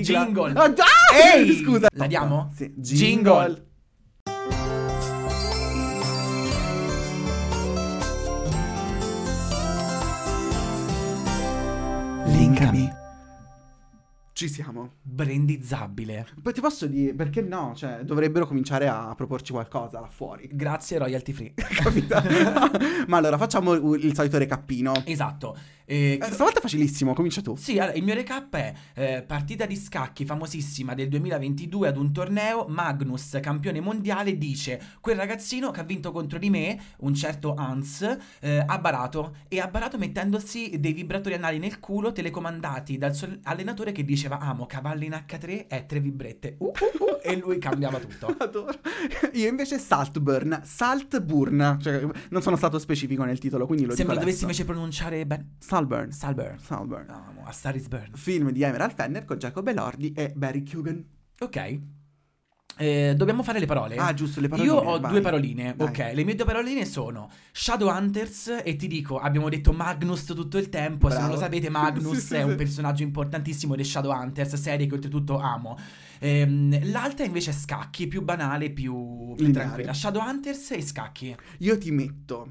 [0.00, 0.52] Jingle.
[0.52, 0.72] Ah!
[1.36, 1.56] Ehi!
[1.62, 1.88] Scusa.
[1.94, 2.50] La diamo?
[2.54, 2.72] Sì.
[2.76, 3.46] Jingle.
[3.48, 3.72] Linkami.
[14.34, 14.94] Ci siamo.
[15.00, 16.26] Brandizzabile.
[16.42, 17.72] Poi ti posso dire, perché no?
[17.76, 20.48] Cioè, dovrebbero cominciare a proporci qualcosa là fuori.
[20.52, 21.54] Grazie, royalty free.
[21.54, 22.20] Capito?
[23.06, 24.92] Ma allora facciamo il solito recappino.
[25.04, 25.56] esatto.
[25.86, 27.56] Eh, Eh, stavolta è facilissimo, comincia tu.
[27.56, 32.10] Sì, allora, il mio recap è eh, partita di scacchi famosissima del 2022 ad un
[32.10, 37.52] torneo, Magnus, campione mondiale, dice quel ragazzino che ha vinto contro di me, un certo
[37.54, 43.14] Hans, eh, ha barato e ha barato mettendosi dei vibratori anali nel culo telecomandati dal
[43.14, 46.70] suo allenatore che diceva amo cavalli in H3 e tre vibrette Uh, uh,
[47.04, 48.26] uh, e lui cambiava tutto.
[48.38, 48.78] Adoro.
[49.32, 54.08] Io invece Saltburn, Saltburn, cioè non sono stato specifico nel titolo, quindi lo Se me
[54.08, 56.10] lo dico dovessi invece pronunciare bene, Salburn.
[56.10, 56.58] Salburn.
[56.58, 57.06] Salburn.
[57.06, 58.12] No, a Star Burn.
[58.14, 61.04] Film di Emerald Fenner con Jacob Elordi e Barry Kugan.
[61.40, 61.80] Ok.
[62.76, 63.96] Eh, dobbiamo fare le parole.
[63.96, 64.72] Ah, giusto, le paroline.
[64.74, 65.10] Io ho vai.
[65.10, 65.88] due paroline, Vai.
[65.88, 66.10] ok.
[66.14, 71.08] Le mie due paroline sono Shadowhunters e ti dico, abbiamo detto Magnus tutto il tempo.
[71.08, 71.42] Se non lo Bravo.
[71.44, 75.78] sapete, Magnus è un personaggio importantissimo dei Shadowhunters, serie che oltretutto amo.
[76.18, 79.92] Ehm, l'altra invece è Scacchi, più banale, più, più tranquilla.
[79.92, 81.36] Shadowhunters e Scacchi.
[81.58, 82.48] Io ti metto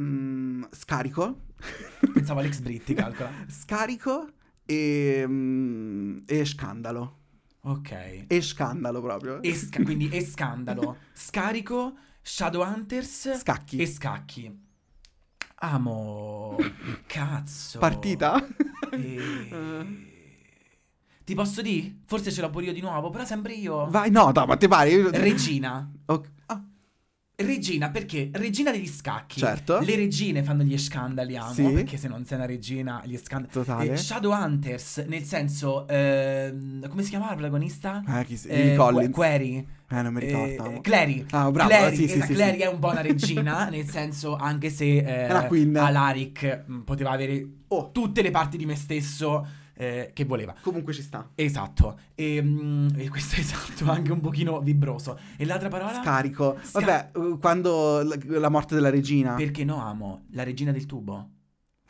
[0.00, 1.48] mm, scarico.
[2.12, 3.30] Pensavo Alex Britti, calcola.
[3.48, 4.28] Scarico
[4.64, 7.16] e, mm, e scandalo.
[7.62, 8.24] Ok.
[8.26, 9.42] E scandalo proprio.
[9.42, 10.96] E sca- quindi e scandalo.
[11.12, 13.78] Scarico, Shadowhunters Scacchi.
[13.78, 14.68] e Scacchi.
[15.62, 16.56] Amo.
[17.06, 17.78] Cazzo.
[17.78, 18.46] Partita?
[18.92, 20.08] E-
[21.24, 21.98] Ti posso dire?
[22.06, 23.86] Forse ce l'ho pure io di nuovo, però sempre io.
[23.88, 24.90] Vai, no, no, ma ti pare?
[24.90, 25.88] Io- Regina.
[26.06, 26.28] Ok.
[27.42, 28.30] Ah, Regina, perché?
[28.32, 29.40] Regina degli scacchi.
[29.40, 29.78] Certo.
[29.80, 31.62] Le regine fanno gli scandali, amo, Sì.
[31.70, 33.52] perché se non sei una regina, gli scandali...
[33.52, 33.92] totale.
[33.92, 38.02] Eh, Shadowhunters, nel senso, ehm, come si chiamava la protagonista?
[38.06, 38.48] Eh, chi si...
[38.48, 39.04] Eh, Collins.
[39.06, 39.66] Que- Query.
[39.92, 40.70] Eh, non mi ricordo.
[40.76, 41.24] Eh, Clary.
[41.30, 42.62] Ah, bravo, Clary, sì, sì, esatto, sì, Clary sì.
[42.62, 45.24] è un po' una regina, nel senso, anche se eh.
[45.78, 49.46] Alaric mh, poteva avere Oh, tutte le parti di me stesso
[49.80, 50.54] eh, che voleva.
[50.60, 51.30] comunque ci sta.
[51.34, 55.18] Esatto, e, mm, e questo è esatto, anche un pochino vibroso.
[55.38, 56.02] E l'altra parola?
[56.02, 56.58] Scarico.
[56.60, 59.36] Sca- Vabbè, uh, quando la, la morte della regina.
[59.36, 60.24] Perché no, amo?
[60.32, 61.28] La regina del tubo.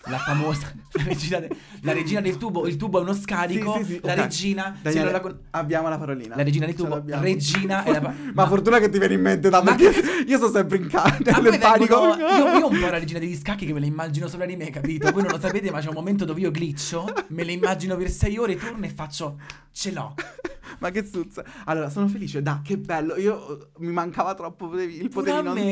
[0.04, 1.50] La famosa la regina, de-
[1.82, 2.66] la regina del tubo.
[2.66, 3.74] Il tubo è uno scarico.
[3.78, 4.18] Sì, sì, sì, La ok.
[4.18, 4.78] regina.
[4.80, 6.36] Daniele, la con- abbiamo la parolina.
[6.36, 7.02] la regina del tubo.
[7.04, 10.38] Regina la pa- Ma, fortuna che ti viene in mente da Ma perché che- io
[10.38, 12.00] sto sempre in casa nel panico.
[12.00, 14.46] vengono, io, io ho un po' la regina degli scacchi che me la immagino sopra
[14.46, 15.10] di me, capito?
[15.12, 18.10] Voi non lo sapete, ma c'è un momento dove io glitcho, me le immagino per
[18.10, 19.38] sei ore, torno e faccio.
[19.72, 20.14] Ce l'ho.
[20.78, 21.44] Ma che zuzza.
[21.66, 22.42] Allora, sono felice.
[22.42, 23.16] Da, che bello.
[23.16, 25.10] Io uh, mi mancava troppo il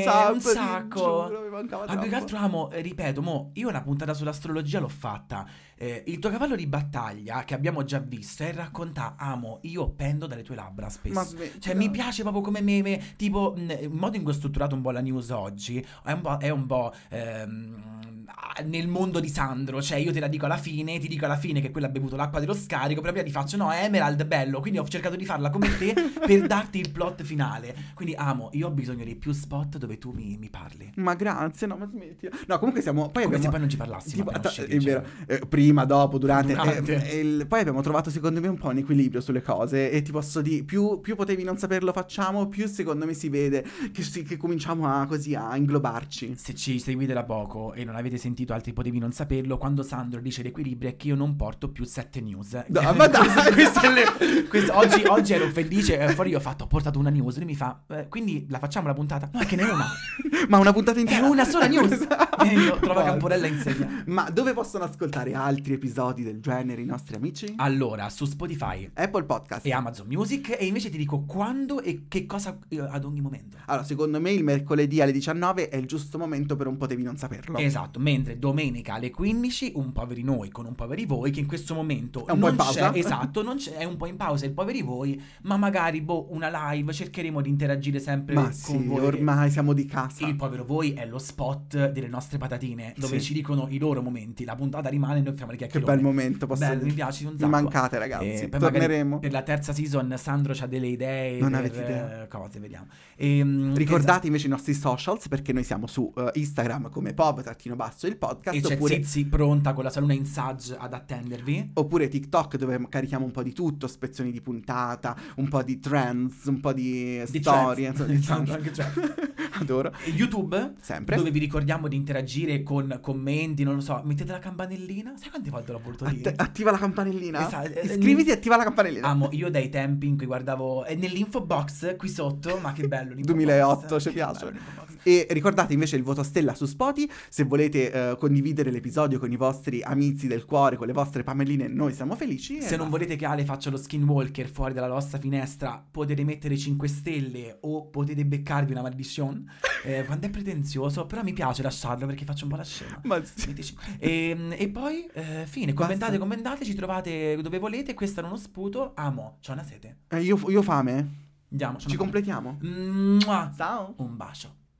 [0.05, 0.31] sa.
[0.33, 1.26] un sacco.
[1.29, 2.16] Giuro, mi mancava Ma più che troppo.
[2.22, 5.47] altro amo, eh, ripeto, mo, io una puntata sull'astrologia l'ho fatta.
[5.81, 10.26] Eh, il tuo cavallo di battaglia, che abbiamo già visto, è racconta, amo, io pendo
[10.26, 11.14] dalle tue labbra spesso.
[11.14, 11.61] Ma smettila.
[11.61, 14.83] Cioè, mi piace proprio come meme, tipo, mh, il modo in cui ho strutturato un
[14.83, 19.29] po' la news oggi, è un po', è un po' ehm, ah, nel mondo di
[19.29, 21.91] Sandro, cioè io te la dico alla fine, ti dico alla fine che quella ha
[21.91, 25.14] bevuto l'acqua dello scarico, però prima ti faccio, no, è Emerald bello, quindi ho cercato
[25.14, 25.95] di farla come te
[26.26, 27.74] per darti il plot finale.
[27.95, 30.91] Quindi, amo, io ho bisogno di più spot dove tu mi, mi parli.
[30.97, 32.37] Ma grazie, no, ma smettila.
[32.49, 33.11] No, comunque siamo.
[33.11, 33.43] Poi Come abbiamo.
[33.45, 36.53] se poi non ci parlassimo Tipo, ta- è vero, eh, prima, dopo, durante.
[36.55, 37.07] Durante.
[37.11, 39.91] eh, e il- poi abbiamo trovato, secondo me, un po' un equilibrio sulle cose.
[39.91, 43.64] E ti posso dire: più, più potevi non saperlo facciamo, più secondo me si vede
[43.93, 46.35] che, si- che cominciamo a così a inglobarci.
[46.37, 50.21] Se ci seguite da poco e non avete sentito altri potevi non saperlo, quando Sandro
[50.21, 52.53] dice l'equilibrio è che io non porto più sette news.
[52.69, 53.27] No, ma dai!
[53.53, 56.99] Questo- è le- questo- oggi, oggi ero felice, eh, fuori io ho fatto, ho portato
[56.99, 59.29] una news, lui mi fa, eh, quindi la facciamo la puntata?
[59.33, 59.87] No, è che ne è una.
[60.49, 61.27] Ma una puntata È intera.
[61.29, 62.07] una sola news.
[62.78, 63.03] Trova Guarda.
[63.11, 64.03] Camporella insegna.
[64.07, 67.53] Ma dove possono ascoltare altri episodi del genere i nostri amici?
[67.57, 69.66] Allora, su Spotify Apple Podcast.
[69.66, 73.57] e Amazon Music e invece ti dico quando e che cosa eh, ad ogni momento.
[73.66, 77.16] Allora, secondo me il mercoledì alle 19 è il giusto momento per un potevi non
[77.16, 77.59] saperlo.
[77.59, 81.74] Esatto, mentre domenica alle 15 un poveri noi con un poveri voi che in questo
[81.74, 82.91] momento È un po' non in pausa.
[82.91, 86.28] c'è, esatto, non c'è, è un po' in pausa il poveri voi, ma magari boh,
[86.32, 89.05] una live cercheremo di interagire sempre Ma con sì, voi.
[89.05, 90.26] ormai siamo di casa.
[90.26, 93.26] Il povero voi è lo spot delle nostre patatine dove Sì.
[93.26, 94.45] ci dicono i loro momenti.
[94.45, 95.95] La puntata rimane e noi facciamo le Che chiacchierone.
[95.97, 96.87] bel momento, posso Bello, dire.
[96.89, 97.51] mi piace un Mi sacco.
[97.51, 98.26] mancate, ragazzi.
[98.26, 99.18] Eh, poi magari Torneremo.
[99.20, 101.39] Per la terza season Sandro ha delle idee.
[101.41, 102.22] Non per, avete idea.
[102.24, 102.87] eh, Cose, vediamo.
[103.16, 108.16] Ehm, Ricordate invece i nostri socials perché noi siamo su eh, Instagram come pop-basso il
[108.16, 111.70] podcast E c'è oppure, Zizi pronta con la saluna in Sage ad attendervi.
[111.74, 116.45] oppure TikTok dove carichiamo un po' di tutto, spezzoni di puntata, un po' di trends,
[116.47, 118.11] un po' di, Di storie, trends.
[118.12, 118.93] insomma, di Anche trends.
[118.95, 119.14] trends.
[119.61, 119.93] Adoro.
[120.05, 121.16] E YouTube, Sempre.
[121.16, 122.18] dove vi ricordiamo di interagire
[122.62, 125.14] con commenti, non lo so, mettete la campanellina.
[125.16, 126.35] Sai quante volte l'ho voluto Att- dire?
[126.37, 127.47] attiva la campanellina.
[127.47, 129.07] Esatto, eh, Iscriviti e attiva la campanellina.
[129.07, 133.14] Amo, io dai tempi in cui guardavo eh, nell'info box qui sotto, ma che bello
[133.14, 134.45] l'info 2008, box, ci che piace.
[134.47, 134.87] bello.
[135.03, 137.11] E ricordate invece il voto stella su Spotify.
[137.29, 141.69] Se volete eh, condividere l'episodio con i vostri amici del cuore, con le vostre pamelline,
[141.69, 142.61] noi siamo felici.
[142.61, 142.91] Se non basta.
[142.91, 147.87] volete che Ale faccia lo skinwalker fuori dalla vostra finestra, potete mettere 5 stelle o
[147.89, 149.45] potete beccarvi una maledizione.
[149.85, 153.00] Eh, quando è pretenzioso, però mi piace lasciarlo perché faccio un po' la scema.
[153.04, 153.54] Ma sì.
[153.98, 156.18] E, e poi, eh, fine, commentate, Basta.
[156.18, 157.94] commentate, ci trovate dove volete.
[157.94, 158.92] Questo era uno sputo.
[158.96, 159.98] Amo, c'ho una sete.
[160.09, 161.26] Eh, io, io ho fame.
[161.50, 161.96] Andiamo, Ci fame.
[161.96, 162.59] completiamo.
[162.61, 163.52] Mua.
[163.56, 163.94] Ciao.
[163.98, 164.56] Un bacio.